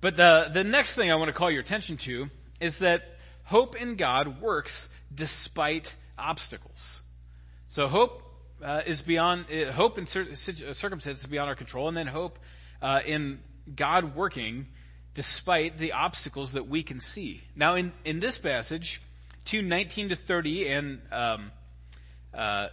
But 0.00 0.16
the, 0.16 0.50
the 0.52 0.62
next 0.62 0.94
thing 0.94 1.10
I 1.10 1.16
want 1.16 1.28
to 1.28 1.32
call 1.32 1.50
your 1.50 1.62
attention 1.62 1.96
to 1.98 2.30
is 2.60 2.78
that 2.78 3.15
hope 3.46 3.74
in 3.74 3.96
God 3.96 4.40
works 4.40 4.88
despite 5.12 5.94
obstacles. 6.18 7.02
So 7.68 7.88
hope 7.88 8.22
uh, 8.62 8.82
is 8.86 9.02
beyond 9.02 9.46
uh, 9.50 9.72
hope 9.72 9.98
in 9.98 10.06
cir- 10.06 10.34
circumstances 10.34 11.26
beyond 11.26 11.48
our 11.48 11.56
control, 11.56 11.88
and 11.88 11.96
then 11.96 12.06
hope 12.06 12.38
uh, 12.80 13.00
in 13.04 13.40
God 13.74 14.14
working 14.14 14.66
despite 15.14 15.78
the 15.78 15.92
obstacles 15.92 16.52
that 16.52 16.68
we 16.68 16.82
can 16.82 17.00
see. 17.00 17.42
Now, 17.54 17.74
in 17.74 17.92
in 18.04 18.20
this 18.20 18.38
passage, 18.38 19.00
two 19.44 19.62
nineteen 19.62 20.08
to 20.10 20.16
thirty 20.16 20.68
and 20.68 21.00
um, 21.10 21.50
uh, 22.34 22.68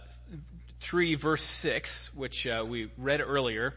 three 0.80 1.14
verse 1.14 1.42
six, 1.42 2.10
which 2.14 2.46
uh, 2.46 2.64
we 2.66 2.90
read 2.98 3.20
earlier, 3.20 3.74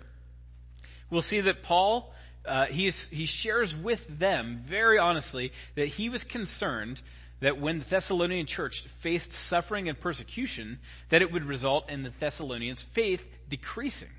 we'll 1.09 1.21
see 1.21 1.41
that 1.41 1.63
Paul 1.63 2.13
uh, 2.47 2.65
he 2.65 2.91
shares 2.91 3.75
with 3.75 4.07
them 4.19 4.57
very 4.57 4.97
honestly 4.97 5.51
that 5.75 5.87
he 5.87 6.09
was 6.09 6.23
concerned 6.23 7.01
that 7.39 7.59
when 7.59 7.79
the 7.79 7.85
Thessalonian 7.85 8.45
church 8.45 8.81
faced 8.81 9.31
suffering 9.31 9.87
and 9.89 9.99
persecution, 9.99 10.79
that 11.09 11.21
it 11.21 11.31
would 11.31 11.43
result 11.43 11.89
in 11.89 12.03
the 12.03 12.13
Thessalonians' 12.19 12.81
faith 12.81 13.23
decreasing. 13.47 14.09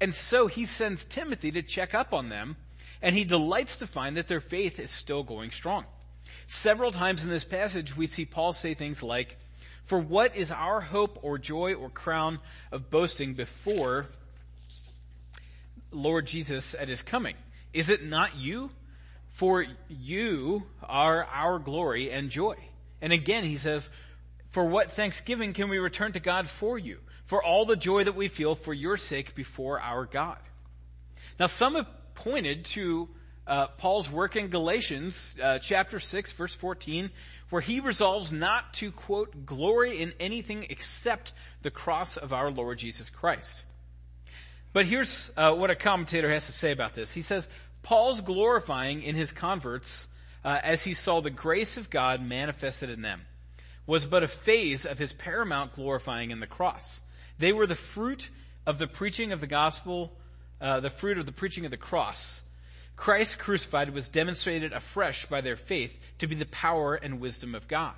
And 0.00 0.14
so 0.14 0.46
he 0.46 0.66
sends 0.66 1.04
Timothy 1.04 1.50
to 1.52 1.62
check 1.62 1.94
up 1.94 2.12
on 2.12 2.28
them, 2.28 2.56
and 3.00 3.16
he 3.16 3.24
delights 3.24 3.78
to 3.78 3.86
find 3.86 4.16
that 4.16 4.28
their 4.28 4.40
faith 4.40 4.78
is 4.78 4.90
still 4.90 5.22
going 5.22 5.50
strong. 5.50 5.86
Several 6.46 6.92
times 6.92 7.24
in 7.24 7.30
this 7.30 7.44
passage, 7.44 7.96
we 7.96 8.06
see 8.06 8.24
Paul 8.24 8.52
say 8.52 8.74
things 8.74 9.02
like, 9.02 9.38
For 9.84 9.98
what 9.98 10.36
is 10.36 10.50
our 10.50 10.80
hope 10.80 11.18
or 11.22 11.38
joy 11.38 11.74
or 11.74 11.88
crown 11.88 12.38
of 12.70 12.90
boasting 12.90 13.34
before 13.34 14.06
Lord 15.90 16.26
Jesus 16.26 16.74
at 16.74 16.88
his 16.88 17.02
coming? 17.02 17.36
Is 17.72 17.88
it 17.88 18.04
not 18.04 18.36
you? 18.36 18.70
For 19.30 19.66
you 19.88 20.64
are 20.82 21.24
our 21.24 21.58
glory 21.58 22.10
and 22.10 22.30
joy. 22.30 22.56
And 23.00 23.12
again, 23.12 23.44
he 23.44 23.56
says, 23.56 23.90
for 24.50 24.64
what 24.64 24.92
thanksgiving 24.92 25.52
can 25.52 25.68
we 25.68 25.78
return 25.78 26.12
to 26.12 26.20
God 26.20 26.48
for 26.48 26.78
you? 26.78 26.98
For 27.26 27.42
all 27.42 27.66
the 27.66 27.76
joy 27.76 28.04
that 28.04 28.16
we 28.16 28.28
feel 28.28 28.54
for 28.54 28.72
your 28.72 28.96
sake 28.96 29.34
before 29.34 29.80
our 29.80 30.06
God. 30.06 30.38
Now 31.38 31.46
some 31.46 31.74
have 31.74 31.88
pointed 32.14 32.64
to 32.66 33.08
uh, 33.46 33.68
Paul's 33.68 34.10
work 34.10 34.36
in 34.36 34.48
Galatians 34.48 35.36
uh, 35.42 35.58
chapter 35.58 36.00
6 36.00 36.32
verse 36.32 36.54
14 36.54 37.10
where 37.50 37.62
he 37.62 37.80
resolves 37.80 38.32
not 38.32 38.74
to 38.74 38.90
quote 38.90 39.46
glory 39.46 40.02
in 40.02 40.12
anything 40.20 40.66
except 40.68 41.32
the 41.62 41.70
cross 41.70 42.16
of 42.16 42.32
our 42.32 42.50
Lord 42.50 42.78
Jesus 42.78 43.08
Christ. 43.08 43.62
But 44.78 44.86
here's 44.86 45.28
uh, 45.36 45.56
what 45.56 45.72
a 45.72 45.74
commentator 45.74 46.30
has 46.30 46.46
to 46.46 46.52
say 46.52 46.70
about 46.70 46.94
this. 46.94 47.12
He 47.12 47.22
says, 47.22 47.48
Paul's 47.82 48.20
glorifying 48.20 49.02
in 49.02 49.16
his 49.16 49.32
converts 49.32 50.06
uh, 50.44 50.60
as 50.62 50.84
he 50.84 50.94
saw 50.94 51.20
the 51.20 51.30
grace 51.30 51.76
of 51.76 51.90
God 51.90 52.22
manifested 52.22 52.88
in 52.88 53.02
them 53.02 53.22
was 53.88 54.06
but 54.06 54.22
a 54.22 54.28
phase 54.28 54.86
of 54.86 54.96
his 54.96 55.12
paramount 55.12 55.72
glorifying 55.72 56.30
in 56.30 56.38
the 56.38 56.46
cross. 56.46 57.02
They 57.40 57.52
were 57.52 57.66
the 57.66 57.74
fruit 57.74 58.30
of 58.66 58.78
the 58.78 58.86
preaching 58.86 59.32
of 59.32 59.40
the 59.40 59.48
gospel, 59.48 60.12
uh, 60.60 60.78
the 60.78 60.90
fruit 60.90 61.18
of 61.18 61.26
the 61.26 61.32
preaching 61.32 61.64
of 61.64 61.72
the 61.72 61.76
cross. 61.76 62.42
Christ 62.94 63.40
crucified 63.40 63.90
was 63.90 64.08
demonstrated 64.08 64.72
afresh 64.72 65.26
by 65.26 65.40
their 65.40 65.56
faith 65.56 65.98
to 66.18 66.28
be 66.28 66.36
the 66.36 66.46
power 66.46 66.94
and 66.94 67.18
wisdom 67.18 67.56
of 67.56 67.66
God. 67.66 67.96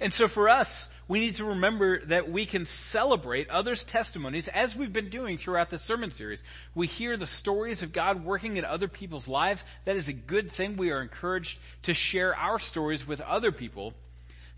And 0.00 0.12
so 0.12 0.28
for 0.28 0.48
us, 0.48 0.88
we 1.08 1.20
need 1.20 1.36
to 1.36 1.44
remember 1.44 2.04
that 2.06 2.30
we 2.30 2.46
can 2.46 2.66
celebrate 2.66 3.50
others' 3.50 3.82
testimonies 3.82 4.46
as 4.48 4.76
we've 4.76 4.92
been 4.92 5.08
doing 5.08 5.38
throughout 5.38 5.68
this 5.70 5.82
sermon 5.82 6.10
series. 6.10 6.42
We 6.74 6.86
hear 6.86 7.16
the 7.16 7.26
stories 7.26 7.82
of 7.82 7.92
God 7.92 8.24
working 8.24 8.56
in 8.56 8.64
other 8.64 8.86
people's 8.86 9.26
lives. 9.26 9.64
That 9.86 9.96
is 9.96 10.08
a 10.08 10.12
good 10.12 10.50
thing. 10.50 10.76
We 10.76 10.92
are 10.92 11.02
encouraged 11.02 11.58
to 11.82 11.94
share 11.94 12.36
our 12.36 12.58
stories 12.58 13.06
with 13.06 13.20
other 13.20 13.50
people. 13.50 13.94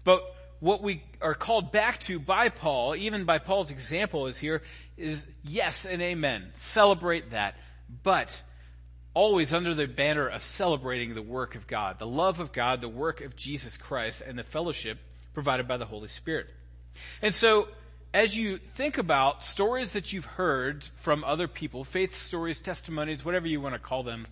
But 0.05 0.23
what 0.61 0.83
we 0.83 1.02
are 1.21 1.35
called 1.35 1.73
back 1.73 2.00
to 2.00 2.21
by 2.21 2.50
Paul, 2.50 2.95
even 2.97 3.25
by 3.25 3.38
Paul's 3.38 3.71
example 3.71 4.26
is 4.26 4.38
here, 4.38 4.62
is 4.97 5.25
yes 5.43 5.85
and 5.85 6.02
amen. 6.02 6.52
Celebrate 6.57 7.31
that. 7.31 7.57
But 8.02 8.29
always 9.14 9.52
under 9.52 9.75
the 9.75 9.87
banner 9.87 10.29
of 10.29 10.43
celebrating 10.43 11.14
the 11.14 11.23
work 11.23 11.55
of 11.55 11.67
God, 11.67 11.99
the 11.99 12.07
love 12.07 12.41
of 12.41 12.52
God, 12.52 12.81
the 12.81 12.88
work 12.88 13.21
of 13.23 13.37
Jesus 13.37 13.76
Christ, 13.76 14.23
and 14.26 14.38
the 14.38 14.45
fellowship 14.45 14.99
provided 15.34 15.66
by 15.68 15.76
the 15.76 15.86
Holy 15.86 16.08
Spirit. 16.08 16.50
And 17.20 17.34
so, 17.34 17.68
as 18.14 18.36
you 18.36 18.58
think 18.58 18.98
about 18.98 19.42
stories 19.42 19.92
that 19.92 20.12
you've 20.12 20.26
heard 20.26 20.84
from 20.96 21.24
other 21.24 21.48
people, 21.48 21.84
faith 21.84 22.14
stories, 22.14 22.60
testimonies, 22.60 23.24
whatever 23.24 23.48
you 23.48 23.60
want 23.60 23.74
to 23.74 23.78
call 23.78 24.02
them, 24.02 24.26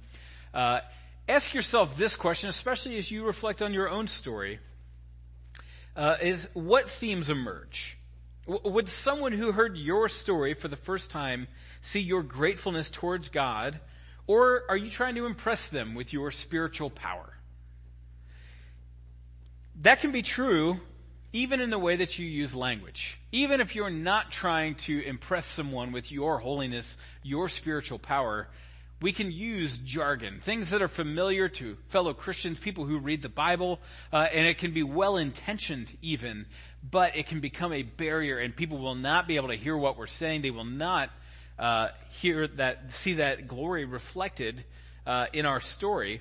uh, 0.53 0.81
ask 1.29 1.55
yourself 1.55 1.97
this 1.97 2.17
question, 2.17 2.51
especially 2.51 2.99
as 2.99 3.11
you 3.11 3.25
reflect 3.25 3.63
on 3.63 3.73
your 3.73 3.89
own 3.89 4.07
story, 4.07 4.59
uh, 5.97 6.17
is 6.21 6.49
what 6.53 6.91
themes 6.91 7.31
emerge? 7.31 7.97
W- 8.47 8.71
would 8.71 8.89
someone 8.89 9.33
who 9.33 9.53
heard 9.53 9.77
your 9.77 10.09
story 10.09 10.55
for 10.55 10.69
the 10.69 10.77
first 10.77 11.11
time 11.11 11.47
see 11.83 12.01
your 12.01 12.23
gratefulness 12.23 12.91
towards 12.91 13.29
God, 13.31 13.81
or 14.27 14.65
are 14.69 14.77
you 14.77 14.91
trying 14.91 15.15
to 15.15 15.27
impress 15.27 15.69
them 15.69 15.95
with 15.95 16.13
your 16.13 16.31
spiritual 16.31 16.91
power? 16.91 17.35
That 19.83 20.01
can 20.01 20.13
be 20.13 20.23
true 20.23 20.81
even 21.33 21.61
in 21.61 21.71
the 21.71 21.79
way 21.79 21.97
that 21.97 22.19
you 22.19 22.27
use 22.27 22.55
language. 22.55 23.21
Even 23.33 23.61
if 23.61 23.75
you're 23.75 23.91
not 23.91 24.31
trying 24.31 24.75
to 24.75 25.01
impress 25.05 25.47
someone 25.47 25.93
with 25.93 26.11
your 26.11 26.39
holiness, 26.39 26.97
your 27.23 27.49
spiritual 27.49 27.99
power, 27.99 28.49
we 29.01 29.13
can 29.13 29.31
use 29.31 29.79
jargon, 29.79 30.41
things 30.41 30.71
that 30.71 30.83
are 30.83 30.89
familiar 30.89 31.49
to 31.49 31.77
fellow 31.89 32.13
Christians, 32.13 32.59
people 32.59 32.85
who 32.85 32.99
read 32.99 33.23
the 33.23 33.29
Bible, 33.29 33.81
uh, 34.13 34.27
and 34.33 34.47
it 34.47 34.59
can 34.59 34.73
be 34.73 34.83
well 34.83 35.17
intentioned 35.17 35.97
even, 36.03 36.47
but 36.89 37.17
it 37.17 37.27
can 37.27 37.41
become 37.41 37.73
a 37.73 37.83
barrier 37.83 38.39
and 38.39 38.55
people 38.55 38.79
will 38.79 38.95
not 38.95 39.27
be 39.27 39.37
able 39.37 39.49
to 39.49 39.55
hear 39.55 39.77
what 39.77 39.97
we're 39.97 40.07
saying. 40.07 40.43
They 40.43 40.51
will 40.51 40.65
not 40.65 41.11
uh, 41.59 41.89
hear 42.21 42.47
that, 42.47 42.93
see 42.93 43.15
that 43.15 43.47
glory 43.49 43.85
reflected 43.85 44.65
uh, 45.07 45.27
in 45.33 45.47
our 45.47 45.61
story. 45.61 46.21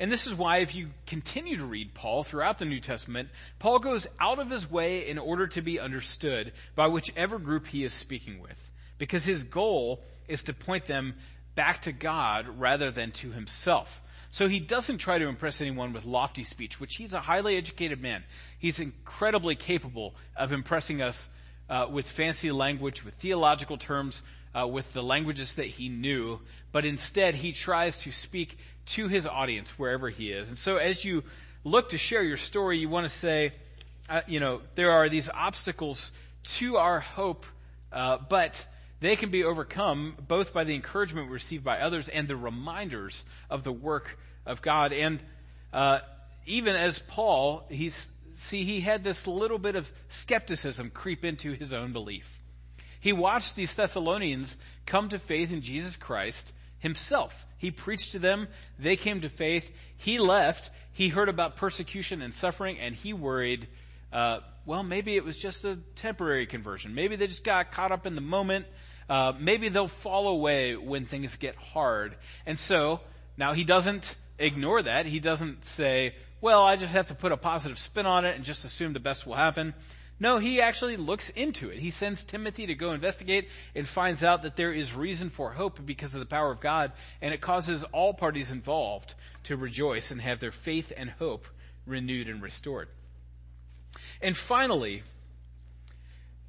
And 0.00 0.10
this 0.10 0.26
is 0.26 0.34
why 0.34 0.58
if 0.58 0.74
you 0.74 0.88
continue 1.06 1.58
to 1.58 1.66
read 1.66 1.92
Paul 1.92 2.24
throughout 2.24 2.58
the 2.58 2.64
New 2.64 2.80
Testament, 2.80 3.28
Paul 3.58 3.80
goes 3.80 4.06
out 4.18 4.38
of 4.38 4.50
his 4.50 4.68
way 4.68 5.06
in 5.06 5.18
order 5.18 5.46
to 5.48 5.60
be 5.60 5.78
understood 5.78 6.52
by 6.74 6.86
whichever 6.86 7.38
group 7.38 7.66
he 7.66 7.84
is 7.84 7.92
speaking 7.92 8.40
with. 8.40 8.70
Because 8.96 9.24
his 9.24 9.44
goal 9.44 10.02
is 10.26 10.42
to 10.44 10.54
point 10.54 10.86
them 10.86 11.14
back 11.54 11.82
to 11.82 11.92
God 11.92 12.48
rather 12.48 12.90
than 12.90 13.10
to 13.12 13.30
himself. 13.30 14.00
So 14.30 14.48
he 14.48 14.58
doesn't 14.58 14.98
try 14.98 15.18
to 15.18 15.28
impress 15.28 15.60
anyone 15.60 15.92
with 15.92 16.06
lofty 16.06 16.44
speech, 16.44 16.80
which 16.80 16.94
he's 16.96 17.12
a 17.12 17.20
highly 17.20 17.58
educated 17.58 18.00
man. 18.00 18.24
He's 18.58 18.80
incredibly 18.80 19.54
capable 19.54 20.14
of 20.34 20.52
impressing 20.52 21.02
us 21.02 21.28
uh, 21.68 21.88
with 21.90 22.08
fancy 22.08 22.50
language, 22.52 23.04
with 23.04 23.14
theological 23.14 23.76
terms, 23.76 24.22
uh, 24.54 24.66
with 24.66 24.92
the 24.92 25.02
languages 25.02 25.54
that 25.54 25.66
he 25.66 25.88
knew. 25.88 26.40
But 26.72 26.84
instead, 26.84 27.34
he 27.34 27.52
tries 27.52 27.98
to 27.98 28.12
speak 28.12 28.56
to 28.86 29.08
his 29.08 29.26
audience 29.26 29.78
wherever 29.78 30.08
he 30.08 30.32
is. 30.32 30.48
And 30.48 30.58
so 30.58 30.76
as 30.76 31.04
you 31.04 31.22
look 31.64 31.90
to 31.90 31.98
share 31.98 32.22
your 32.22 32.36
story, 32.36 32.78
you 32.78 32.88
want 32.88 33.10
to 33.10 33.14
say, 33.14 33.52
uh, 34.08 34.22
you 34.26 34.40
know, 34.40 34.60
there 34.74 34.90
are 34.90 35.08
these 35.08 35.28
obstacles 35.32 36.12
to 36.42 36.76
our 36.76 37.00
hope, 37.00 37.46
uh, 37.92 38.18
but 38.28 38.66
they 39.00 39.16
can 39.16 39.30
be 39.30 39.44
overcome 39.44 40.16
both 40.26 40.52
by 40.52 40.64
the 40.64 40.74
encouragement 40.74 41.28
we 41.28 41.32
receive 41.32 41.64
by 41.64 41.80
others 41.80 42.08
and 42.08 42.28
the 42.28 42.36
reminders 42.36 43.24
of 43.48 43.64
the 43.64 43.72
work 43.72 44.18
of 44.46 44.62
God. 44.62 44.92
And 44.92 45.20
uh, 45.72 46.00
even 46.46 46.76
as 46.76 46.98
Paul, 46.98 47.64
he's 47.68 48.08
see 48.36 48.64
he 48.64 48.80
had 48.80 49.04
this 49.04 49.26
little 49.26 49.58
bit 49.58 49.76
of 49.76 49.92
skepticism 50.08 50.90
creep 50.90 51.24
into 51.24 51.52
his 51.52 51.72
own 51.72 51.92
belief. 51.92 52.40
He 52.98 53.12
watched 53.12 53.54
these 53.54 53.74
Thessalonians 53.74 54.56
come 54.86 55.08
to 55.10 55.18
faith 55.18 55.52
in 55.52 55.60
Jesus 55.60 55.96
Christ 55.96 56.52
himself. 56.78 57.46
He 57.60 57.70
preached 57.70 58.12
to 58.12 58.18
them. 58.18 58.48
They 58.78 58.96
came 58.96 59.20
to 59.20 59.28
faith. 59.28 59.70
He 59.94 60.18
left. 60.18 60.70
He 60.94 61.08
heard 61.08 61.28
about 61.28 61.56
persecution 61.56 62.22
and 62.22 62.34
suffering 62.34 62.78
and 62.78 62.94
he 62.94 63.12
worried, 63.12 63.68
uh, 64.12 64.40
well, 64.64 64.82
maybe 64.82 65.14
it 65.14 65.24
was 65.24 65.36
just 65.36 65.66
a 65.66 65.76
temporary 65.94 66.46
conversion. 66.46 66.94
Maybe 66.94 67.16
they 67.16 67.26
just 67.26 67.44
got 67.44 67.70
caught 67.70 67.92
up 67.92 68.06
in 68.06 68.14
the 68.14 68.22
moment. 68.22 68.64
Uh, 69.10 69.34
maybe 69.38 69.68
they'll 69.68 69.88
fall 69.88 70.28
away 70.28 70.74
when 70.74 71.04
things 71.04 71.36
get 71.36 71.54
hard. 71.56 72.16
And 72.46 72.58
so, 72.58 73.00
now 73.36 73.52
he 73.52 73.64
doesn't 73.64 74.16
ignore 74.38 74.82
that. 74.82 75.04
He 75.04 75.20
doesn't 75.20 75.66
say, 75.66 76.14
well, 76.40 76.62
I 76.62 76.76
just 76.76 76.92
have 76.92 77.08
to 77.08 77.14
put 77.14 77.30
a 77.30 77.36
positive 77.36 77.78
spin 77.78 78.06
on 78.06 78.24
it 78.24 78.36
and 78.36 78.44
just 78.44 78.64
assume 78.64 78.94
the 78.94 79.00
best 79.00 79.26
will 79.26 79.34
happen. 79.34 79.74
No, 80.22 80.38
he 80.38 80.60
actually 80.60 80.98
looks 80.98 81.30
into 81.30 81.70
it. 81.70 81.78
He 81.78 81.90
sends 81.90 82.24
Timothy 82.24 82.66
to 82.66 82.74
go 82.74 82.92
investigate 82.92 83.48
and 83.74 83.88
finds 83.88 84.22
out 84.22 84.42
that 84.42 84.54
there 84.54 84.70
is 84.70 84.94
reason 84.94 85.30
for 85.30 85.50
hope 85.50 85.84
because 85.84 86.12
of 86.12 86.20
the 86.20 86.26
power 86.26 86.52
of 86.52 86.60
God, 86.60 86.92
and 87.22 87.32
it 87.32 87.40
causes 87.40 87.84
all 87.84 88.12
parties 88.12 88.50
involved 88.50 89.14
to 89.44 89.56
rejoice 89.56 90.10
and 90.10 90.20
have 90.20 90.38
their 90.38 90.52
faith 90.52 90.92
and 90.94 91.08
hope 91.08 91.46
renewed 91.86 92.28
and 92.28 92.42
restored. 92.42 92.88
And 94.20 94.36
finally, 94.36 95.02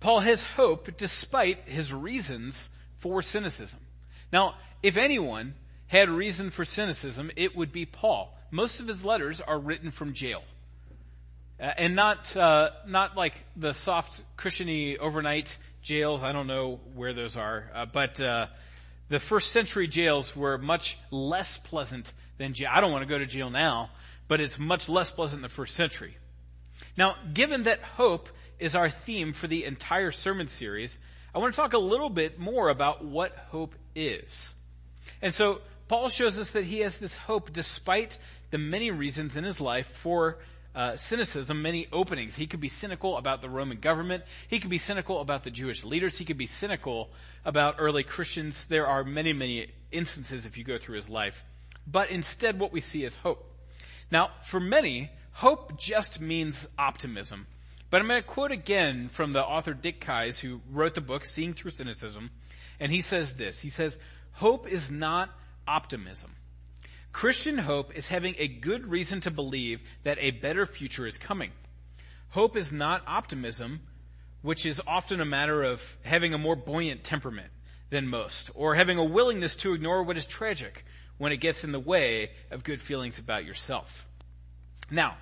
Paul 0.01 0.19
has 0.19 0.43
hope 0.43 0.97
despite 0.97 1.69
his 1.69 1.93
reasons 1.93 2.69
for 2.97 3.21
cynicism. 3.21 3.79
Now, 4.33 4.55
if 4.83 4.97
anyone 4.97 5.53
had 5.87 6.09
reason 6.09 6.49
for 6.49 6.65
cynicism, 6.65 7.31
it 7.37 7.55
would 7.55 7.71
be 7.71 7.85
Paul. 7.85 8.37
Most 8.51 8.81
of 8.81 8.87
his 8.87 9.05
letters 9.05 9.39
are 9.39 9.57
written 9.59 9.91
from 9.91 10.13
jail. 10.13 10.43
Uh, 11.61 11.71
and 11.77 11.95
not 11.95 12.35
uh, 12.35 12.71
not 12.87 13.15
like 13.15 13.35
the 13.55 13.71
soft, 13.73 14.23
cushiony 14.35 14.97
overnight 14.97 15.55
jails. 15.83 16.23
I 16.23 16.31
don't 16.31 16.47
know 16.47 16.79
where 16.95 17.13
those 17.13 17.37
are, 17.37 17.69
uh, 17.75 17.85
but 17.85 18.19
uh, 18.19 18.47
the 19.09 19.19
first 19.19 19.51
century 19.51 19.87
jails 19.87 20.35
were 20.35 20.57
much 20.57 20.97
less 21.11 21.59
pleasant 21.59 22.11
than 22.39 22.53
jail. 22.53 22.71
I 22.73 22.81
don't 22.81 22.91
want 22.91 23.03
to 23.03 23.07
go 23.07 23.19
to 23.19 23.27
jail 23.27 23.51
now, 23.51 23.91
but 24.27 24.41
it's 24.41 24.57
much 24.57 24.89
less 24.89 25.11
pleasant 25.11 25.39
in 25.39 25.43
the 25.43 25.49
first 25.49 25.75
century. 25.75 26.17
Now, 26.97 27.15
given 27.31 27.63
that 27.63 27.79
hope 27.81 28.29
is 28.57 28.73
our 28.73 28.89
theme 28.89 29.31
for 29.31 29.45
the 29.45 29.65
entire 29.65 30.11
sermon 30.11 30.47
series, 30.47 30.97
I 31.35 31.37
want 31.37 31.53
to 31.53 31.61
talk 31.61 31.73
a 31.73 31.77
little 31.77 32.09
bit 32.09 32.39
more 32.39 32.69
about 32.69 33.05
what 33.05 33.35
hope 33.49 33.75
is. 33.95 34.55
And 35.21 35.31
so 35.31 35.61
Paul 35.87 36.09
shows 36.09 36.39
us 36.39 36.51
that 36.51 36.63
he 36.63 36.79
has 36.79 36.97
this 36.97 37.15
hope 37.15 37.53
despite 37.53 38.17
the 38.49 38.57
many 38.57 38.89
reasons 38.89 39.35
in 39.35 39.43
his 39.43 39.61
life 39.61 39.87
for 39.87 40.39
uh, 40.75 40.95
cynicism 40.95 41.61
many 41.61 41.87
openings. 41.91 42.35
He 42.35 42.47
could 42.47 42.59
be 42.59 42.69
cynical 42.69 43.17
about 43.17 43.41
the 43.41 43.49
Roman 43.49 43.79
government. 43.79 44.23
He 44.47 44.59
could 44.59 44.69
be 44.69 44.77
cynical 44.77 45.19
about 45.19 45.43
the 45.43 45.51
Jewish 45.51 45.83
leaders. 45.83 46.17
He 46.17 46.25
could 46.25 46.37
be 46.37 46.47
cynical 46.47 47.09
about 47.43 47.75
early 47.77 48.03
Christians. 48.03 48.67
There 48.67 48.87
are 48.87 49.03
many, 49.03 49.33
many 49.33 49.67
instances 49.91 50.45
if 50.45 50.57
you 50.57 50.63
go 50.63 50.77
through 50.77 50.95
his 50.95 51.09
life. 51.09 51.43
But 51.85 52.09
instead 52.09 52.59
what 52.59 52.71
we 52.71 52.81
see 52.81 53.03
is 53.03 53.15
hope. 53.15 53.47
Now, 54.11 54.31
for 54.43 54.59
many, 54.59 55.09
hope 55.33 55.77
just 55.77 56.21
means 56.21 56.67
optimism. 56.77 57.47
But 57.89 58.01
I'm 58.01 58.07
going 58.07 58.21
to 58.21 58.27
quote 58.27 58.51
again 58.51 59.09
from 59.09 59.33
the 59.33 59.43
author 59.43 59.73
Dick 59.73 59.99
Keyes 59.99 60.39
who 60.39 60.61
wrote 60.71 60.95
the 60.95 61.01
book 61.01 61.25
Seeing 61.25 61.53
Through 61.53 61.71
Cynicism. 61.71 62.31
And 62.79 62.91
he 62.91 63.01
says 63.01 63.33
this. 63.33 63.59
He 63.59 63.69
says, 63.69 63.99
hope 64.33 64.67
is 64.67 64.89
not 64.89 65.29
optimism. 65.67 66.31
Christian 67.13 67.57
hope 67.57 67.95
is 67.95 68.07
having 68.07 68.35
a 68.37 68.47
good 68.47 68.87
reason 68.87 69.21
to 69.21 69.31
believe 69.31 69.81
that 70.03 70.17
a 70.19 70.31
better 70.31 70.65
future 70.65 71.05
is 71.05 71.17
coming. 71.17 71.51
Hope 72.29 72.55
is 72.55 72.71
not 72.71 73.03
optimism, 73.05 73.81
which 74.41 74.65
is 74.65 74.81
often 74.87 75.19
a 75.19 75.25
matter 75.25 75.63
of 75.63 75.97
having 76.03 76.33
a 76.33 76.37
more 76.37 76.55
buoyant 76.55 77.03
temperament 77.03 77.51
than 77.89 78.07
most, 78.07 78.49
or 78.55 78.75
having 78.75 78.97
a 78.97 79.03
willingness 79.03 79.55
to 79.55 79.73
ignore 79.73 80.03
what 80.03 80.17
is 80.17 80.25
tragic 80.25 80.85
when 81.17 81.31
it 81.31 81.37
gets 81.37 81.63
in 81.63 81.73
the 81.73 81.79
way 81.79 82.31
of 82.49 82.63
good 82.63 82.79
feelings 82.79 83.19
about 83.19 83.45
yourself. 83.45 84.07
Now, 84.89 85.17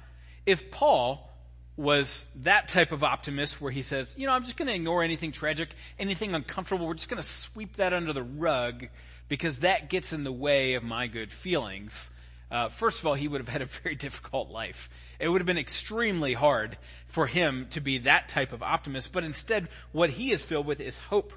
if 0.45 0.71
Paul 0.71 1.29
was 1.75 2.25
that 2.35 2.67
type 2.67 2.91
of 2.91 3.03
optimist 3.03 3.59
where 3.59 3.71
he 3.71 3.81
says, 3.81 4.13
you 4.17 4.27
know, 4.27 4.33
I'm 4.33 4.43
just 4.43 4.57
going 4.57 4.67
to 4.67 4.75
ignore 4.75 5.01
anything 5.01 5.31
tragic, 5.31 5.69
anything 5.97 6.35
uncomfortable, 6.35 6.85
we're 6.85 6.93
just 6.93 7.09
going 7.09 7.21
to 7.21 7.27
sweep 7.27 7.77
that 7.77 7.93
under 7.93 8.13
the 8.13 8.23
rug 8.23 8.87
because 9.29 9.59
that 9.59 9.89
gets 9.89 10.11
in 10.11 10.25
the 10.25 10.31
way 10.31 10.73
of 10.73 10.83
my 10.83 11.07
good 11.07 11.31
feelings. 11.31 12.09
Uh, 12.51 12.67
first 12.67 12.99
of 12.99 13.07
all, 13.07 13.13
he 13.13 13.27
would 13.27 13.39
have 13.39 13.47
had 13.47 13.61
a 13.61 13.65
very 13.65 13.95
difficult 14.07 14.49
life. 14.49 14.89
It 15.19 15.29
would 15.29 15.39
have 15.39 15.45
been 15.45 15.57
extremely 15.57 16.33
hard 16.33 16.77
for 17.07 17.27
him 17.27 17.67
to 17.71 17.79
be 17.79 17.99
that 17.99 18.27
type 18.27 18.51
of 18.51 18.63
optimist, 18.63 19.13
but 19.13 19.23
instead, 19.23 19.69
what 19.91 20.09
he 20.09 20.31
is 20.31 20.43
filled 20.43 20.65
with 20.65 20.81
is 20.81 20.97
hope. 20.97 21.31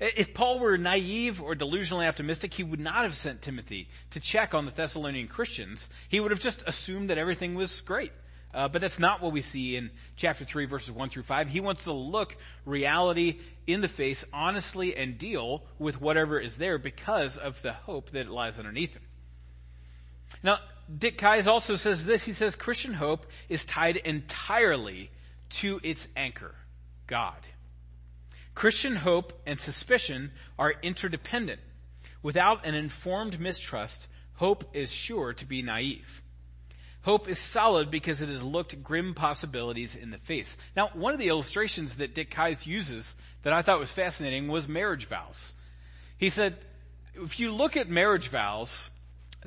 If 0.00 0.34
Paul 0.34 0.58
were 0.58 0.76
naive 0.76 1.40
or 1.40 1.54
delusionally 1.54 2.08
optimistic, 2.08 2.52
he 2.54 2.64
would 2.64 2.80
not 2.80 3.04
have 3.04 3.14
sent 3.14 3.42
Timothy 3.42 3.88
to 4.10 4.20
check 4.20 4.52
on 4.52 4.66
the 4.66 4.72
Thessalonian 4.72 5.28
Christians. 5.28 5.88
He 6.08 6.18
would 6.18 6.32
have 6.32 6.40
just 6.40 6.64
assumed 6.66 7.10
that 7.10 7.18
everything 7.18 7.54
was 7.54 7.80
great. 7.80 8.10
Uh, 8.54 8.68
but 8.68 8.80
that's 8.80 9.00
not 9.00 9.20
what 9.20 9.32
we 9.32 9.42
see 9.42 9.76
in 9.76 9.90
chapter 10.16 10.44
3 10.44 10.66
verses 10.66 10.92
1 10.92 11.08
through 11.08 11.24
5. 11.24 11.48
He 11.48 11.60
wants 11.60 11.84
to 11.84 11.92
look 11.92 12.36
reality 12.64 13.40
in 13.66 13.80
the 13.80 13.88
face 13.88 14.24
honestly 14.32 14.96
and 14.96 15.18
deal 15.18 15.62
with 15.78 16.00
whatever 16.00 16.38
is 16.38 16.56
there 16.56 16.78
because 16.78 17.36
of 17.36 17.60
the 17.62 17.72
hope 17.72 18.10
that 18.10 18.28
lies 18.28 18.58
underneath 18.58 18.94
him. 18.94 19.02
Now, 20.42 20.58
Dick 20.96 21.18
Keyes 21.18 21.46
also 21.46 21.76
says 21.76 22.04
this. 22.04 22.24
He 22.24 22.32
says 22.32 22.54
Christian 22.54 22.94
hope 22.94 23.26
is 23.48 23.64
tied 23.64 23.96
entirely 23.96 25.10
to 25.50 25.80
its 25.82 26.06
anchor, 26.16 26.54
God. 27.06 27.38
Christian 28.54 28.96
hope 28.96 29.32
and 29.46 29.58
suspicion 29.58 30.30
are 30.58 30.74
interdependent. 30.82 31.60
Without 32.22 32.64
an 32.64 32.74
informed 32.74 33.40
mistrust, 33.40 34.06
hope 34.34 34.64
is 34.74 34.92
sure 34.92 35.32
to 35.32 35.44
be 35.44 35.62
naive. 35.62 36.22
Hope 37.04 37.28
is 37.28 37.38
solid 37.38 37.90
because 37.90 38.22
it 38.22 38.30
has 38.30 38.42
looked 38.42 38.82
grim 38.82 39.12
possibilities 39.12 39.94
in 39.94 40.10
the 40.10 40.16
face. 40.16 40.56
Now, 40.74 40.88
one 40.94 41.12
of 41.12 41.18
the 41.18 41.28
illustrations 41.28 41.96
that 41.96 42.14
Dick 42.14 42.34
Keyes 42.34 42.66
uses 42.66 43.14
that 43.42 43.52
I 43.52 43.60
thought 43.60 43.78
was 43.78 43.90
fascinating 43.90 44.48
was 44.48 44.66
marriage 44.66 45.04
vows. 45.04 45.52
He 46.16 46.30
said, 46.30 46.56
if 47.14 47.38
you 47.38 47.52
look 47.52 47.76
at 47.76 47.90
marriage 47.90 48.28
vows, 48.28 48.88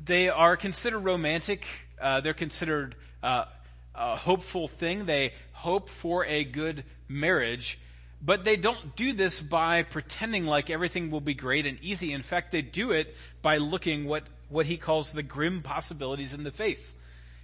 they 0.00 0.28
are 0.28 0.56
considered 0.56 1.00
romantic. 1.00 1.66
Uh, 2.00 2.20
they're 2.20 2.32
considered 2.32 2.94
uh, 3.24 3.46
a 3.92 4.14
hopeful 4.14 4.68
thing. 4.68 5.06
They 5.06 5.32
hope 5.52 5.88
for 5.88 6.24
a 6.26 6.44
good 6.44 6.84
marriage, 7.08 7.80
but 8.22 8.44
they 8.44 8.56
don't 8.56 8.94
do 8.94 9.12
this 9.12 9.40
by 9.40 9.82
pretending 9.82 10.46
like 10.46 10.70
everything 10.70 11.10
will 11.10 11.20
be 11.20 11.34
great 11.34 11.66
and 11.66 11.82
easy. 11.82 12.12
In 12.12 12.22
fact, 12.22 12.52
they 12.52 12.62
do 12.62 12.92
it 12.92 13.16
by 13.42 13.56
looking 13.56 14.04
what 14.04 14.22
what 14.48 14.66
he 14.66 14.76
calls 14.76 15.12
the 15.12 15.22
grim 15.24 15.60
possibilities 15.60 16.32
in 16.32 16.44
the 16.44 16.52
face. 16.52 16.94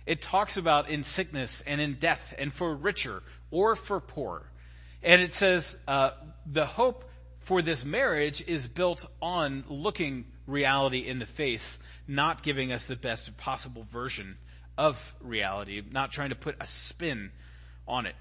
It 0.06 0.20
talks 0.20 0.56
about 0.56 0.90
in 0.90 1.04
sickness 1.04 1.62
and 1.66 1.80
in 1.80 1.94
death 1.94 2.34
and 2.38 2.52
for 2.52 2.74
richer 2.74 3.22
or 3.50 3.74
for 3.76 4.00
poor. 4.00 4.42
And 5.02 5.20
it 5.20 5.32
says, 5.32 5.76
uh, 5.86 6.10
the 6.46 6.66
hope 6.66 7.10
for 7.40 7.62
this 7.62 7.84
marriage 7.84 8.42
is 8.46 8.66
built 8.66 9.06
on 9.20 9.64
looking 9.68 10.24
reality 10.46 11.00
in 11.00 11.18
the 11.18 11.26
face, 11.26 11.78
not 12.08 12.42
giving 12.42 12.72
us 12.72 12.86
the 12.86 12.96
best 12.96 13.36
possible 13.36 13.86
version 13.90 14.36
of 14.76 15.14
reality, 15.20 15.82
not 15.90 16.10
trying 16.10 16.30
to 16.30 16.34
put 16.34 16.56
a 16.60 16.66
spin 16.66 17.30
on 17.86 18.06
it. 18.06 18.14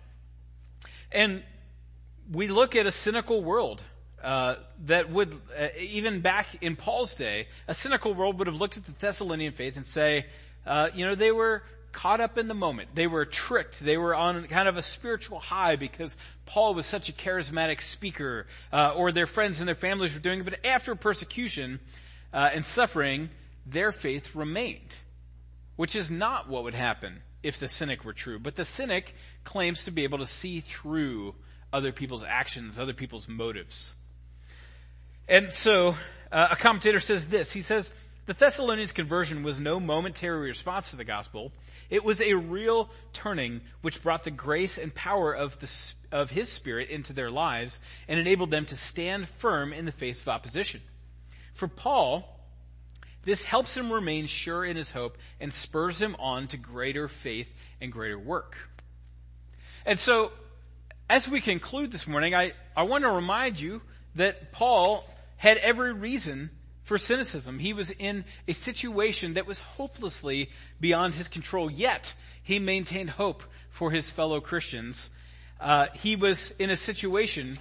And 1.12 1.44
we 2.32 2.48
look 2.48 2.76
at 2.76 2.86
a 2.86 2.92
cynical 2.92 3.44
world 3.44 3.82
uh, 4.24 4.56
that 4.86 5.10
would, 5.10 5.40
uh, 5.58 5.68
even 5.78 6.22
back 6.22 6.48
in 6.62 6.76
Paul's 6.76 7.16
day, 7.16 7.48
a 7.68 7.74
cynical 7.74 8.14
world 8.14 8.40
would 8.40 8.48
have 8.48 8.56
looked 8.56 8.78
at 8.78 8.84
the 8.86 8.92
Thessalonian 8.94 9.54
faith 9.54 9.76
and 9.76 9.86
say, 9.86 10.26
uh, 10.66 10.90
you 10.94 11.06
know, 11.06 11.16
they 11.16 11.32
were 11.32 11.64
caught 11.92 12.20
up 12.20 12.38
in 12.38 12.48
the 12.48 12.54
moment. 12.54 12.90
They 12.96 13.08
were 13.08 13.26
tricked. 13.26 13.80
They 13.80 13.98
were 13.98 14.16
on 14.16 14.48
kind 14.48 14.68
of 14.68 14.78
a 14.78 14.82
spiritual 14.82 15.40
high 15.40 15.76
because 15.76 16.18
Paul 16.46 16.74
was 16.74 16.86
such 16.86 17.08
a 17.10 17.14
charismatic 17.14 17.82
speaker, 17.82 18.48
uh, 18.72 18.94
or 18.96 19.12
their 19.12 19.28
friends 19.28 19.60
and 19.60 19.68
their 19.68 19.76
families 19.76 20.14
were 20.14 20.20
doing 20.20 20.40
it. 20.40 20.44
But 20.44 20.66
after 20.66 20.96
persecution 20.96 21.80
uh, 22.34 22.50
and 22.54 22.66
suffering, 22.66 23.30
their 23.66 23.92
faith 23.92 24.36
remained, 24.36 24.96
which 25.76 25.96
is 25.96 26.12
not 26.12 26.50
what 26.50 26.64
would 26.64 26.74
happen 26.74 27.22
if 27.44 27.60
the 27.60 27.68
cynic 27.68 28.04
were 28.04 28.14
true. 28.14 28.40
But 28.40 28.56
the 28.56 28.66
cynic 28.66 29.16
claims 29.44 29.86
to 29.86 29.92
be 29.92 30.04
able 30.04 30.18
to 30.18 30.28
see 30.28 30.62
through 30.62 31.36
other 31.72 31.92
people's 31.92 32.24
actions, 32.24 32.80
other 32.80 32.94
people's 32.94 33.28
motives. 33.28 33.96
And 35.28 35.54
so, 35.54 35.96
uh, 36.32 36.50
a 36.52 36.56
commentator 36.56 37.00
says 37.00 37.30
this. 37.30 37.52
He 37.52 37.62
says, 37.62 37.94
the 38.26 38.34
Thessalonians 38.34 38.92
conversion 38.92 39.44
was 39.44 39.60
no 39.60 39.80
momentary 39.80 40.48
response 40.48 40.90
to 40.92 40.96
the 40.96 41.04
gospel. 41.04 41.52
It 41.90 42.04
was 42.04 42.22
a 42.22 42.34
real 42.34 42.90
turning 43.12 43.62
which 43.82 44.02
brought 44.02 44.24
the 44.24 44.32
grace 44.32 44.78
and 44.78 44.94
power 44.94 45.36
of 45.36 45.60
the, 45.60 45.70
of 46.12 46.32
his 46.32 46.50
spirit 46.50 46.90
into 46.90 47.14
their 47.14 47.30
lives 47.30 47.80
and 48.08 48.20
enabled 48.20 48.52
them 48.52 48.66
to 48.68 48.78
stand 48.78 49.28
firm 49.28 49.74
in 49.74 49.86
the 49.86 49.92
face 49.92 50.22
of 50.22 50.30
opposition. 50.30 50.82
For 51.54 51.68
Paul, 51.68 52.40
this 53.24 53.44
helps 53.44 53.76
him 53.76 53.92
remain 53.92 54.28
sure 54.28 54.64
in 54.64 54.78
his 54.78 54.92
hope 54.92 55.18
and 55.40 55.54
spurs 55.54 56.00
him 56.00 56.16
on 56.18 56.48
to 56.48 56.58
greater 56.58 57.08
faith 57.08 57.54
and 57.82 57.92
greater 57.92 58.20
work. 58.20 58.58
And 59.86 60.00
so, 60.00 60.32
as 61.10 61.28
we 61.28 61.42
conclude 61.42 61.92
this 61.92 62.08
morning, 62.08 62.34
I, 62.34 62.54
I 62.76 62.84
want 62.84 63.04
to 63.04 63.12
remind 63.12 63.60
you 63.60 63.82
that 64.16 64.54
Paul 64.54 65.04
had 65.38 65.58
every 65.58 65.92
reason 65.92 66.50
for 66.94 67.00
cynicism. 67.00 67.58
He 67.58 67.74
was 67.74 67.90
in 67.90 68.24
a 68.48 68.54
situation 68.54 69.34
that 69.34 69.48
was 69.48 69.58
hopelessly 69.58 70.52
beyond 70.80 71.16
his 71.16 71.28
control, 71.28 71.72
yet 71.72 72.14
he 72.44 72.60
maintained 72.60 73.10
hope 73.10 73.42
for 73.72 73.90
his 73.90 74.12
fellow 74.12 74.40
Christians. 74.40 75.10
Uh, 75.60 75.88
he 75.96 76.16
was 76.16 76.54
in 76.60 76.70
a 76.70 76.78
situation 76.78 77.58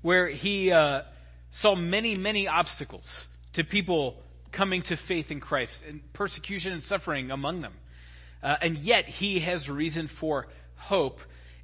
where 0.00 0.28
he 0.28 0.72
uh, 0.72 1.02
saw 1.50 1.74
many, 1.74 2.16
many 2.16 2.48
obstacles 2.48 3.28
to 3.52 3.62
people 3.62 4.22
coming 4.50 4.80
to 4.80 4.96
faith 4.96 5.30
in 5.30 5.38
Christ, 5.38 5.84
and 5.86 6.00
persecution 6.14 6.72
and 6.72 6.82
suffering 6.82 7.30
among 7.30 7.60
them. 7.60 7.74
Uh, 8.42 8.56
and 8.62 8.78
yet 8.78 9.04
he 9.04 9.40
has 9.40 9.68
reason 9.68 10.08
for 10.08 10.46
hope, 10.76 11.20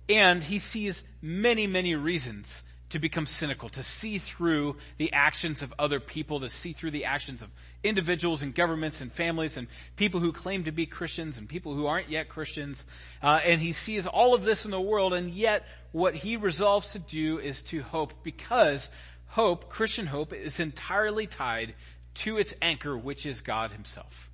and 0.06 0.42
he 0.42 0.58
sees 0.58 1.02
many, 1.22 1.66
many 1.66 1.94
reasons 1.94 2.62
to 2.92 2.98
become 2.98 3.26
cynical, 3.26 3.68
to 3.70 3.82
see 3.82 4.18
through 4.18 4.76
the 4.98 5.12
actions 5.12 5.62
of 5.62 5.72
other 5.78 5.98
people, 5.98 6.40
to 6.40 6.48
see 6.48 6.72
through 6.72 6.90
the 6.90 7.06
actions 7.06 7.42
of 7.42 7.50
individuals 7.82 8.42
and 8.42 8.54
governments 8.54 9.00
and 9.00 9.10
families 9.10 9.56
and 9.56 9.66
people 9.96 10.20
who 10.20 10.32
claim 10.32 10.64
to 10.64 10.72
be 10.72 10.86
Christians 10.86 11.38
and 11.38 11.48
people 11.48 11.74
who 11.74 11.86
aren't 11.86 12.10
yet 12.10 12.28
Christians. 12.28 12.86
Uh, 13.22 13.40
and 13.44 13.60
he 13.60 13.72
sees 13.72 14.06
all 14.06 14.34
of 14.34 14.44
this 14.44 14.64
in 14.64 14.70
the 14.70 14.80
world, 14.80 15.14
and 15.14 15.30
yet 15.30 15.66
what 15.90 16.14
he 16.14 16.36
resolves 16.36 16.92
to 16.92 16.98
do 16.98 17.38
is 17.38 17.62
to 17.64 17.82
hope 17.82 18.12
because 18.22 18.90
hope, 19.28 19.68
Christian 19.68 20.06
hope, 20.06 20.32
is 20.32 20.60
entirely 20.60 21.26
tied 21.26 21.74
to 22.14 22.38
its 22.38 22.54
anchor, 22.60 22.96
which 22.96 23.24
is 23.26 23.40
God 23.40 23.72
himself. 23.72 24.30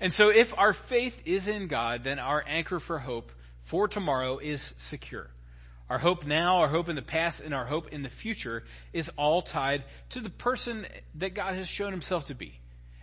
And 0.00 0.12
so 0.12 0.30
if 0.30 0.56
our 0.58 0.72
faith 0.72 1.22
is 1.24 1.46
in 1.48 1.68
God, 1.68 2.04
then 2.04 2.18
our 2.18 2.42
anchor 2.46 2.80
for 2.80 2.98
hope 2.98 3.32
for 3.64 3.88
tomorrow 3.88 4.38
is 4.38 4.74
secure. 4.78 5.28
Our 5.88 5.98
hope 5.98 6.26
now, 6.26 6.58
our 6.58 6.68
hope 6.68 6.88
in 6.88 6.96
the 6.96 7.02
past, 7.02 7.40
and 7.40 7.54
our 7.54 7.64
hope 7.64 7.92
in 7.92 8.02
the 8.02 8.08
future 8.08 8.64
is 8.92 9.08
all 9.16 9.40
tied 9.40 9.84
to 10.10 10.20
the 10.20 10.30
person 10.30 10.86
that 11.14 11.34
God 11.34 11.54
has 11.54 11.68
shown 11.68 11.92
himself 11.92 12.26
to 12.26 12.34
be. 12.34 12.58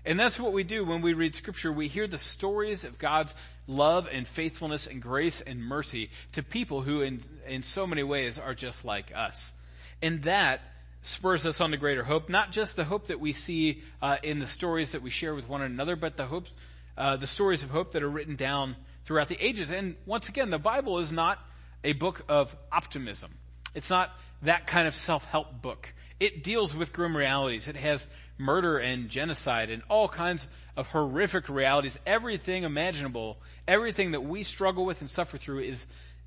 And 0.06 0.20
that's 0.20 0.40
what 0.40 0.52
we 0.52 0.64
do 0.64 0.84
when 0.84 1.02
we 1.02 1.14
read 1.14 1.34
scripture. 1.34 1.72
We 1.72 1.88
hear 1.88 2.08
the 2.08 2.18
stories 2.18 2.84
of 2.84 3.00
God's 3.00 3.34
love 3.68 4.10
and 4.12 4.28
faithfulness 4.28 4.86
and 4.86 5.02
grace 5.02 5.40
and 5.40 5.62
mercy 5.62 6.10
to 6.34 6.44
people 6.44 6.82
who 6.82 7.02
in, 7.02 7.22
in 7.48 7.64
so 7.64 7.88
many 7.88 8.04
ways 8.04 8.38
are 8.38 8.54
just 8.54 8.84
like 8.84 9.14
us. 9.16 9.54
And 10.02 10.24
that 10.24 10.60
spurs 11.04 11.46
us 11.46 11.62
on 11.62 11.72
to 11.72 11.78
greater 11.78 12.04
hope, 12.04 12.28
not 12.28 12.52
just 12.52 12.76
the 12.76 12.84
hope 12.84 13.08
that 13.08 13.22
we 13.22 13.32
see 13.32 13.82
uh, 14.02 14.18
in 14.24 14.40
the 14.40 14.48
stories 14.48 14.92
that 14.92 15.02
we 15.02 15.10
share 15.10 15.34
with 15.34 15.48
one 15.48 15.62
another, 15.62 15.96
but 15.96 16.18
the 16.18 16.26
hopes, 16.26 16.52
uh, 16.98 17.16
the 17.16 17.28
stories 17.28 17.64
of 17.64 17.70
hope 17.70 17.94
that 17.94 18.04
are 18.04 18.10
written 18.10 18.36
down 18.36 18.76
throughout 19.06 19.30
the 19.30 19.42
ages. 19.42 19.72
And 19.72 19.96
once 20.06 20.28
again, 20.28 20.50
the 20.50 20.60
Bible 20.60 21.00
is 21.00 21.14
not 21.14 21.40
a 21.84 21.94
book 21.94 22.24
of 22.30 22.56
optimism. 22.72 23.32
It's 23.76 23.90
not 23.90 24.12
that 24.44 24.68
kind 24.68 24.88
of 24.88 24.96
self-help 24.96 25.62
book. 25.62 25.94
It 26.20 26.44
deals 26.44 26.76
with 26.76 26.94
grim 26.94 27.18
realities. 27.18 27.68
It 27.68 27.76
has 27.76 28.06
murder 28.38 28.78
and 28.78 29.10
genocide 29.10 29.70
and 29.70 29.84
all 29.90 30.08
kinds 30.08 30.48
of 30.76 30.88
horrific 30.88 31.50
realities. 31.50 32.00
Everything 32.06 32.64
imaginable, 32.64 33.38
everything 33.68 34.12
that 34.12 34.22
we 34.22 34.44
struggle 34.44 34.86
with 34.86 35.02
and 35.02 35.10
suffer 35.10 35.38
through 35.38 35.60
is 35.60 35.86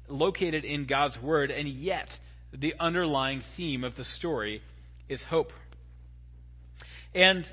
located 0.09 0.65
in 0.65 0.85
God's 0.85 1.21
Word, 1.21 1.51
and 1.51 1.67
yet 1.67 2.19
the 2.53 2.75
underlying 2.79 3.41
theme 3.41 3.85
of 3.85 3.97
the 3.97 4.05
story 4.05 4.63
is 5.09 5.25
hope. 5.25 5.53
And 7.15 7.51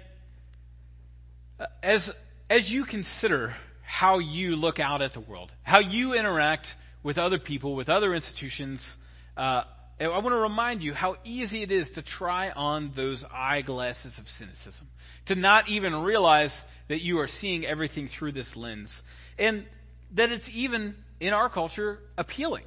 uh, 1.59 1.65
as, 1.81 2.13
as 2.49 2.71
you 2.71 2.85
consider 2.85 3.55
how 3.81 4.19
you 4.19 4.55
look 4.55 4.79
out 4.79 5.01
at 5.01 5.13
the 5.13 5.19
world, 5.19 5.51
how 5.63 5.79
you 5.79 6.13
interact 6.13 6.75
with 7.03 7.17
other 7.17 7.37
people, 7.37 7.75
with 7.75 7.89
other 7.89 8.15
institutions, 8.15 8.97
uh, 9.37 9.63
I 9.99 10.07
want 10.07 10.29
to 10.29 10.37
remind 10.37 10.83
you 10.83 10.93
how 10.93 11.17
easy 11.23 11.61
it 11.61 11.71
is 11.71 11.91
to 11.91 12.01
try 12.01 12.49
on 12.49 12.91
those 12.95 13.23
eyeglasses 13.31 14.17
of 14.17 14.27
cynicism, 14.27 14.87
to 15.25 15.35
not 15.35 15.69
even 15.69 16.01
realize 16.01 16.65
that 16.87 17.01
you 17.01 17.19
are 17.19 17.27
seeing 17.27 17.65
everything 17.65 18.07
through 18.07 18.31
this 18.31 18.55
lens, 18.55 19.03
and 19.37 19.65
that 20.13 20.31
it's 20.31 20.53
even 20.55 20.95
in 21.19 21.33
our 21.33 21.49
culture 21.49 21.99
appealing. 22.17 22.63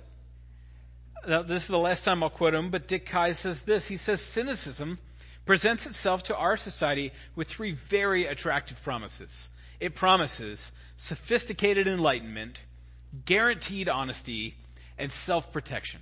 Now, 1.27 1.43
this 1.43 1.63
is 1.63 1.69
the 1.69 1.79
last 1.79 2.05
time 2.05 2.23
I'll 2.23 2.31
quote 2.31 2.55
him, 2.55 2.71
but 2.71 2.87
Dick 2.87 3.11
Keyes 3.11 3.39
says 3.39 3.63
this. 3.63 3.89
He 3.89 3.97
says 3.97 4.21
cynicism 4.21 4.99
presents 5.45 5.87
itself 5.87 6.23
to 6.25 6.37
our 6.37 6.57
society 6.57 7.13
with 7.35 7.49
three 7.49 7.73
very 7.73 8.27
attractive 8.27 8.83
promises. 8.83 9.49
It 9.81 9.95
promises 9.95 10.73
sophisticated 10.97 11.87
enlightenment, 11.87 12.61
guaranteed 13.25 13.89
honesty, 13.89 14.57
and 14.99 15.11
self-protection. 15.13 16.01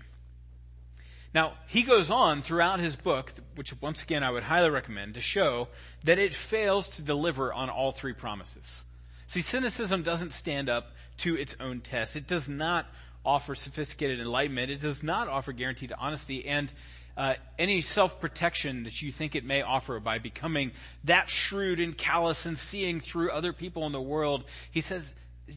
Now, 1.35 1.55
he 1.67 1.83
goes 1.83 2.11
on 2.11 2.43
throughout 2.43 2.79
his 2.79 2.95
book, 2.95 3.33
which 3.57 3.75
once 3.83 4.03
again 4.03 4.23
I 4.23 4.31
would 4.31 4.45
highly 4.45 4.71
recommend, 4.71 5.15
to 5.15 5.21
show 5.21 5.69
that 6.05 6.19
it 6.19 6.33
fails 6.33 6.89
to 6.91 7.03
deliver 7.03 7.53
on 7.53 7.71
all 7.71 7.91
three 7.91 8.13
promises. 8.13 8.85
See, 9.27 9.43
cynicism 9.43 10.03
doesn't 10.03 10.33
stand 10.33 10.69
up 10.69 10.93
to 11.19 11.37
its 11.37 11.57
own 11.59 11.81
test. 11.81 12.15
It 12.15 12.29
does 12.29 12.49
not 12.49 12.87
offer 13.25 13.55
sophisticated 13.55 14.21
enlightenment. 14.21 14.71
It 14.71 14.81
does 14.81 15.03
not 15.03 15.29
offer 15.29 15.53
guaranteed 15.53 15.93
honesty. 15.99 16.47
And 16.47 16.71
uh, 17.17 17.35
any 17.59 17.81
self-protection 17.81 18.85
that 18.85 19.03
you 19.03 19.11
think 19.11 19.35
it 19.35 19.45
may 19.45 19.63
offer 19.63 19.99
by 19.99 20.19
becoming 20.19 20.73
that 21.05 21.29
shrewd 21.29 21.81
and 21.81 21.97
callous 21.97 22.47
and 22.47 22.59
seeing 22.59 23.01
through 23.01 23.31
other 23.31 23.53
people 23.53 23.87
in 23.87 23.93
the 23.93 24.01
world, 24.01 24.45
he 24.71 24.83
says 24.83 25.11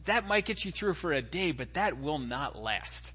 that 0.04 0.26
might 0.26 0.44
get 0.44 0.64
you 0.64 0.72
through 0.72 0.94
for 0.94 1.12
a 1.12 1.22
day, 1.22 1.52
but 1.52 1.74
that 1.74 2.00
will 2.00 2.18
not 2.18 2.56
last. 2.60 3.12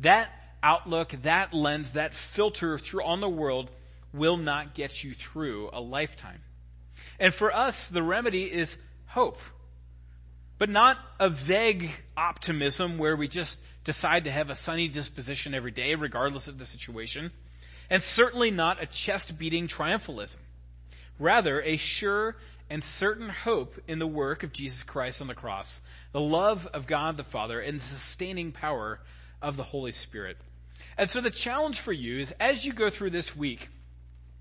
That 0.00 0.30
outlook, 0.62 1.10
that 1.22 1.52
lens, 1.52 1.92
that 1.92 2.14
filter 2.14 2.78
through 2.78 3.04
on 3.04 3.20
the 3.20 3.28
world 3.28 3.70
will 4.12 4.36
not 4.36 4.74
get 4.74 5.04
you 5.04 5.14
through 5.14 5.70
a 5.72 5.80
lifetime. 5.80 6.40
And 7.18 7.34
for 7.34 7.52
us, 7.52 7.88
the 7.88 8.02
remedy 8.02 8.44
is 8.44 8.76
hope. 9.06 9.40
But 10.56 10.70
not 10.70 10.98
a 11.20 11.28
vague 11.28 11.90
optimism 12.16 12.98
where 12.98 13.16
we 13.16 13.28
just 13.28 13.58
decide 13.84 14.24
to 14.24 14.30
have 14.30 14.50
a 14.50 14.54
sunny 14.54 14.88
disposition 14.88 15.54
every 15.54 15.70
day, 15.70 15.94
regardless 15.94 16.48
of 16.48 16.58
the 16.58 16.64
situation. 16.64 17.30
And 17.90 18.02
certainly 18.02 18.50
not 18.50 18.82
a 18.82 18.86
chest 18.86 19.38
beating 19.38 19.66
triumphalism. 19.66 20.36
Rather, 21.18 21.62
a 21.62 21.76
sure 21.76 22.36
and 22.70 22.84
certain 22.84 23.28
hope 23.28 23.80
in 23.88 23.98
the 23.98 24.06
work 24.06 24.42
of 24.42 24.52
Jesus 24.52 24.82
Christ 24.82 25.20
on 25.20 25.26
the 25.26 25.34
cross, 25.34 25.80
the 26.12 26.20
love 26.20 26.66
of 26.72 26.86
God 26.86 27.16
the 27.16 27.24
Father, 27.24 27.60
and 27.60 27.78
the 27.78 27.84
sustaining 27.84 28.52
power 28.52 29.00
of 29.40 29.56
the 29.56 29.62
Holy 29.62 29.92
Spirit. 29.92 30.36
And 30.96 31.08
so 31.08 31.20
the 31.20 31.30
challenge 31.30 31.80
for 31.80 31.92
you 31.92 32.18
is 32.20 32.32
as 32.40 32.64
you 32.64 32.72
go 32.72 32.90
through 32.90 33.10
this 33.10 33.36
week, 33.36 33.68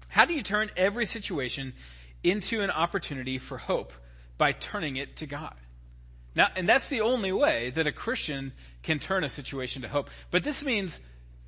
how 0.09 0.25
do 0.25 0.33
you 0.33 0.43
turn 0.43 0.69
every 0.75 1.05
situation 1.05 1.73
into 2.23 2.61
an 2.61 2.71
opportunity 2.71 3.37
for 3.37 3.57
hope 3.57 3.93
by 4.37 4.51
turning 4.51 4.95
it 4.95 5.17
to 5.17 5.27
God? 5.27 5.55
Now, 6.35 6.49
and 6.55 6.67
that's 6.67 6.89
the 6.89 7.01
only 7.01 7.31
way 7.31 7.71
that 7.71 7.87
a 7.87 7.91
Christian 7.91 8.53
can 8.83 8.99
turn 8.99 9.23
a 9.23 9.29
situation 9.29 9.81
to 9.81 9.87
hope. 9.87 10.09
But 10.29 10.43
this 10.43 10.63
means 10.63 10.99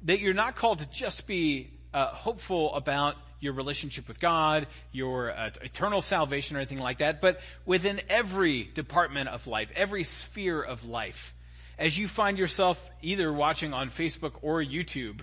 that 0.04 0.20
you're 0.20 0.34
not 0.34 0.56
called 0.56 0.80
to 0.80 0.90
just 0.90 1.28
be 1.28 1.72
uh, 1.94 2.08
hopeful 2.08 2.74
about 2.76 3.16
your 3.40 3.54
relationship 3.54 4.08
with 4.08 4.20
God, 4.20 4.68
your 4.92 5.32
uh, 5.32 5.50
eternal 5.62 6.02
salvation 6.02 6.58
or 6.58 6.60
anything 6.60 6.80
like 6.80 6.98
that, 7.00 7.22
but 7.22 7.40
within 7.66 8.02
every 8.10 8.64
department 8.64 9.30
of 9.30 9.48
life, 9.48 9.72
every 9.76 10.04
sphere 10.04 10.62
of 10.62 10.86
life. 10.86 11.34
As 11.78 11.98
you 11.98 12.08
find 12.08 12.38
yourself 12.38 12.92
either 13.02 13.32
watching 13.32 13.74
on 13.74 13.90
Facebook 13.90 14.34
or 14.42 14.62
YouTube, 14.62 15.22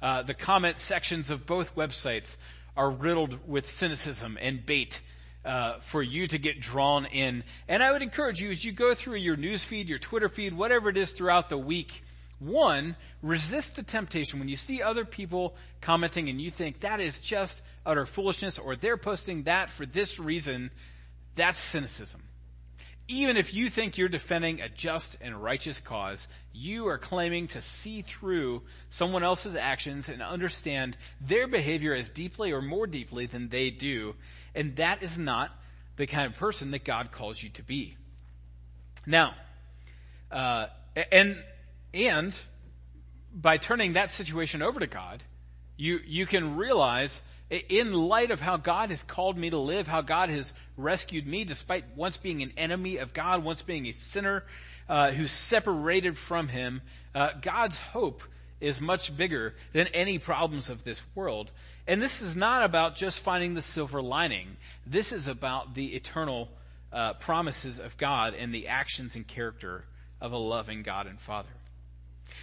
uh, 0.00 0.22
the 0.22 0.34
comment 0.34 0.78
sections 0.78 1.28
of 1.28 1.44
both 1.44 1.74
websites 1.74 2.36
are 2.76 2.90
riddled 2.90 3.46
with 3.46 3.68
cynicism 3.68 4.38
and 4.40 4.64
bait 4.64 5.00
uh, 5.44 5.78
for 5.80 6.02
you 6.02 6.26
to 6.28 6.38
get 6.38 6.60
drawn 6.60 7.04
in. 7.06 7.44
And 7.68 7.82
I 7.82 7.92
would 7.92 8.02
encourage 8.02 8.40
you 8.40 8.50
as 8.50 8.64
you 8.64 8.72
go 8.72 8.94
through 8.94 9.16
your 9.16 9.36
news 9.36 9.64
feed, 9.64 9.88
your 9.88 9.98
Twitter 9.98 10.28
feed, 10.28 10.54
whatever 10.54 10.88
it 10.88 10.96
is 10.96 11.12
throughout 11.12 11.48
the 11.48 11.58
week, 11.58 12.02
one, 12.38 12.96
resist 13.22 13.76
the 13.76 13.82
temptation 13.82 14.38
when 14.38 14.48
you 14.48 14.56
see 14.56 14.82
other 14.82 15.04
people 15.04 15.56
commenting 15.80 16.28
and 16.28 16.40
you 16.40 16.50
think 16.50 16.80
that 16.80 17.00
is 17.00 17.20
just 17.20 17.62
utter 17.84 18.06
foolishness 18.06 18.58
or 18.58 18.76
they're 18.76 18.96
posting 18.96 19.44
that 19.44 19.70
for 19.70 19.86
this 19.86 20.18
reason, 20.18 20.70
that's 21.34 21.58
cynicism. 21.58 22.22
Even 23.08 23.38
if 23.38 23.54
you 23.54 23.70
think 23.70 23.96
you're 23.96 24.08
defending 24.08 24.60
a 24.60 24.68
just 24.68 25.16
and 25.22 25.42
righteous 25.42 25.80
cause, 25.80 26.28
you 26.52 26.88
are 26.88 26.98
claiming 26.98 27.48
to 27.48 27.62
see 27.62 28.02
through 28.02 28.62
someone 28.90 29.22
else's 29.22 29.54
actions 29.54 30.08
and 30.10 30.20
understand 30.20 30.96
their 31.20 31.48
behavior 31.48 31.94
as 31.94 32.10
deeply 32.10 32.52
or 32.52 32.60
more 32.60 32.86
deeply 32.86 33.24
than 33.24 33.48
they 33.48 33.70
do. 33.70 34.14
And 34.54 34.76
that 34.76 35.02
is 35.02 35.16
not 35.16 35.50
the 35.96 36.06
kind 36.06 36.30
of 36.30 36.38
person 36.38 36.70
that 36.72 36.84
God 36.84 37.10
calls 37.10 37.42
you 37.42 37.48
to 37.50 37.62
be. 37.62 37.96
Now, 39.06 39.34
uh, 40.30 40.66
and, 41.10 41.42
and 41.94 42.36
by 43.32 43.56
turning 43.56 43.94
that 43.94 44.10
situation 44.10 44.62
over 44.62 44.80
to 44.80 44.86
God, 44.86 45.22
you, 45.76 46.00
you 46.04 46.26
can 46.26 46.56
realize 46.56 47.22
in 47.50 47.92
light 47.92 48.30
of 48.30 48.40
how 48.40 48.56
God 48.56 48.90
has 48.90 49.02
called 49.02 49.38
me 49.38 49.50
to 49.50 49.58
live, 49.58 49.86
how 49.86 50.02
God 50.02 50.28
has 50.28 50.52
rescued 50.76 51.26
me 51.26 51.44
despite 51.44 51.96
once 51.96 52.16
being 52.18 52.42
an 52.42 52.52
enemy 52.56 52.98
of 52.98 53.14
God, 53.14 53.42
once 53.42 53.62
being 53.62 53.86
a 53.86 53.92
sinner 53.92 54.44
uh, 54.88 55.10
who's 55.10 55.32
separated 55.32 56.18
from 56.18 56.48
Him, 56.48 56.82
uh, 57.14 57.30
God's 57.40 57.78
hope 57.78 58.22
is 58.60 58.80
much 58.80 59.16
bigger 59.16 59.54
than 59.72 59.86
any 59.88 60.18
problems 60.18 60.68
of 60.68 60.84
this 60.84 61.00
world. 61.14 61.50
And 61.86 62.02
this 62.02 62.20
is 62.20 62.36
not 62.36 62.64
about 62.64 62.96
just 62.96 63.20
finding 63.20 63.54
the 63.54 63.62
silver 63.62 64.02
lining. 64.02 64.56
This 64.86 65.12
is 65.12 65.26
about 65.26 65.74
the 65.74 65.94
eternal 65.94 66.50
uh, 66.92 67.14
promises 67.14 67.78
of 67.78 67.96
God 67.96 68.34
and 68.34 68.52
the 68.52 68.68
actions 68.68 69.14
and 69.14 69.26
character 69.26 69.84
of 70.20 70.32
a 70.32 70.38
loving 70.38 70.82
God 70.82 71.06
and 71.06 71.18
Father. 71.20 71.48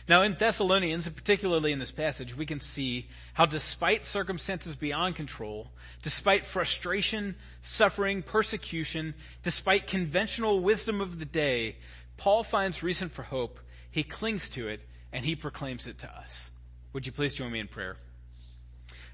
Now 0.08 0.22
in 0.22 0.36
Thessalonians, 0.36 1.08
and 1.08 1.16
particularly 1.16 1.72
in 1.72 1.80
this 1.80 1.92
passage, 1.92 2.36
we 2.36 2.46
can 2.46 2.60
see 2.60 3.08
how 3.34 3.46
despite 3.46 4.06
circumstances 4.06 4.76
beyond 4.76 5.16
control, 5.16 5.72
despite 6.04 6.46
frustration, 6.46 7.36
suffering, 7.62 8.22
persecution, 8.22 9.16
despite 9.44 9.88
conventional 9.88 10.60
wisdom 10.60 11.02
of 11.02 11.20
the 11.20 11.26
day, 11.26 11.78
Paul 12.18 12.44
finds 12.44 12.84
reason 12.84 13.10
for 13.10 13.24
hope, 13.24 13.60
he 13.90 14.04
clings 14.04 14.50
to 14.50 14.68
it, 14.68 14.82
and 15.12 15.26
he 15.26 15.36
proclaims 15.36 15.88
it 15.88 15.98
to 16.00 16.10
us. 16.10 16.52
Would 16.94 17.06
you 17.06 17.12
please 17.12 17.34
join 17.34 17.52
me 17.52 17.60
in 17.60 17.68
prayer? 17.68 17.98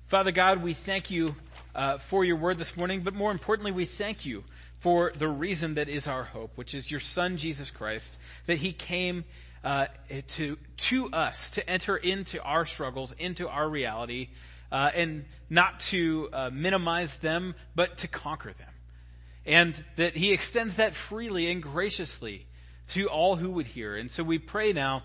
Father 0.08 0.32
God, 0.32 0.62
we 0.62 0.74
thank 0.74 1.10
you 1.10 1.36
uh, 1.74 1.98
for 1.98 2.26
your 2.26 2.36
word 2.36 2.58
this 2.58 2.76
morning, 2.76 3.02
but 3.02 3.14
more 3.14 3.32
importantly, 3.32 3.72
we 3.72 3.86
thank 3.86 4.26
you 4.26 4.44
for 4.80 5.14
the 5.16 5.28
reason 5.28 5.76
that 5.76 5.88
is 5.88 6.08
our 6.08 6.24
hope, 6.24 6.58
which 6.58 6.74
is 6.74 6.92
your 6.92 7.00
Son, 7.00 7.38
Jesus 7.38 7.72
Christ, 7.72 8.18
that 8.48 8.58
he 8.58 8.74
came 8.74 9.24
uh, 9.64 9.86
to 10.28 10.58
to 10.78 11.10
us 11.12 11.52
to 11.52 11.70
enter 11.70 11.96
into 11.96 12.42
our 12.42 12.66
struggles, 12.66 13.14
into 13.20 13.48
our 13.48 13.70
reality, 13.70 14.30
uh, 14.72 14.90
and 14.96 15.26
not 15.50 15.80
to 15.80 16.30
uh, 16.34 16.50
minimize 16.52 17.18
them, 17.20 17.56
but 17.76 18.00
to 18.00 18.08
conquer 18.08 18.54
them, 18.54 18.74
and 19.46 19.84
that 19.98 20.16
He 20.16 20.32
extends 20.32 20.76
that 20.76 20.96
freely 20.96 21.52
and 21.52 21.62
graciously 21.62 22.46
to 22.90 23.08
all 23.08 23.36
who 23.36 23.52
would 23.52 23.68
hear. 23.68 23.96
And 23.96 24.10
so 24.10 24.24
we 24.24 24.40
pray 24.40 24.74
now 24.74 25.04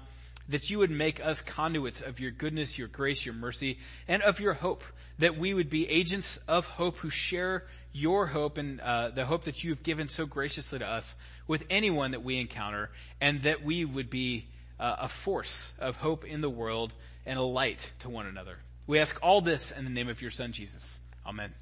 that 0.49 0.71
you 0.71 0.79
would 0.79 0.91
make 0.91 1.25
us 1.25 1.43
conduits 1.43 2.01
of 2.01 2.21
your 2.21 2.31
goodness, 2.31 2.79
your 2.79 2.89
grace, 2.89 3.27
your 3.27 3.35
mercy, 3.35 3.79
and 4.09 4.23
of 4.23 4.41
your 4.41 4.55
hope. 4.55 4.85
That 5.19 5.39
we 5.39 5.55
would 5.55 5.71
be 5.71 5.89
agents 5.89 6.39
of 6.47 6.67
hope 6.67 6.99
who 6.99 7.11
share 7.11 7.65
your 7.97 8.27
hope 8.27 8.59
and 8.59 8.81
uh, 8.81 9.09
the 9.09 9.25
hope 9.25 9.45
that 9.45 9.65
you've 9.65 9.83
given 9.83 10.09
so 10.09 10.27
graciously 10.27 10.79
to 10.79 10.87
us 10.87 11.17
with 11.49 11.65
anyone 11.71 12.11
that 12.11 12.23
we 12.23 12.39
encounter, 12.39 12.91
and 13.21 13.43
that 13.43 13.65
we 13.65 13.85
would 13.85 14.11
be 14.11 14.47
uh, 14.79 14.97
a 15.01 15.09
force 15.09 15.73
of 15.79 15.97
hope 15.97 16.25
in 16.25 16.41
the 16.41 16.51
world 16.51 16.93
and 17.25 17.39
a 17.39 17.43
light 17.43 17.93
to 18.01 18.11
one 18.11 18.27
another. 18.27 18.59
We 18.87 18.99
ask 18.99 19.19
all 19.23 19.41
this 19.41 19.71
in 19.71 19.85
the 19.85 19.91
name 19.91 20.09
of 20.09 20.21
your 20.21 20.31
Son, 20.31 20.53
Jesus. 20.53 21.01
Amen. 21.27 21.55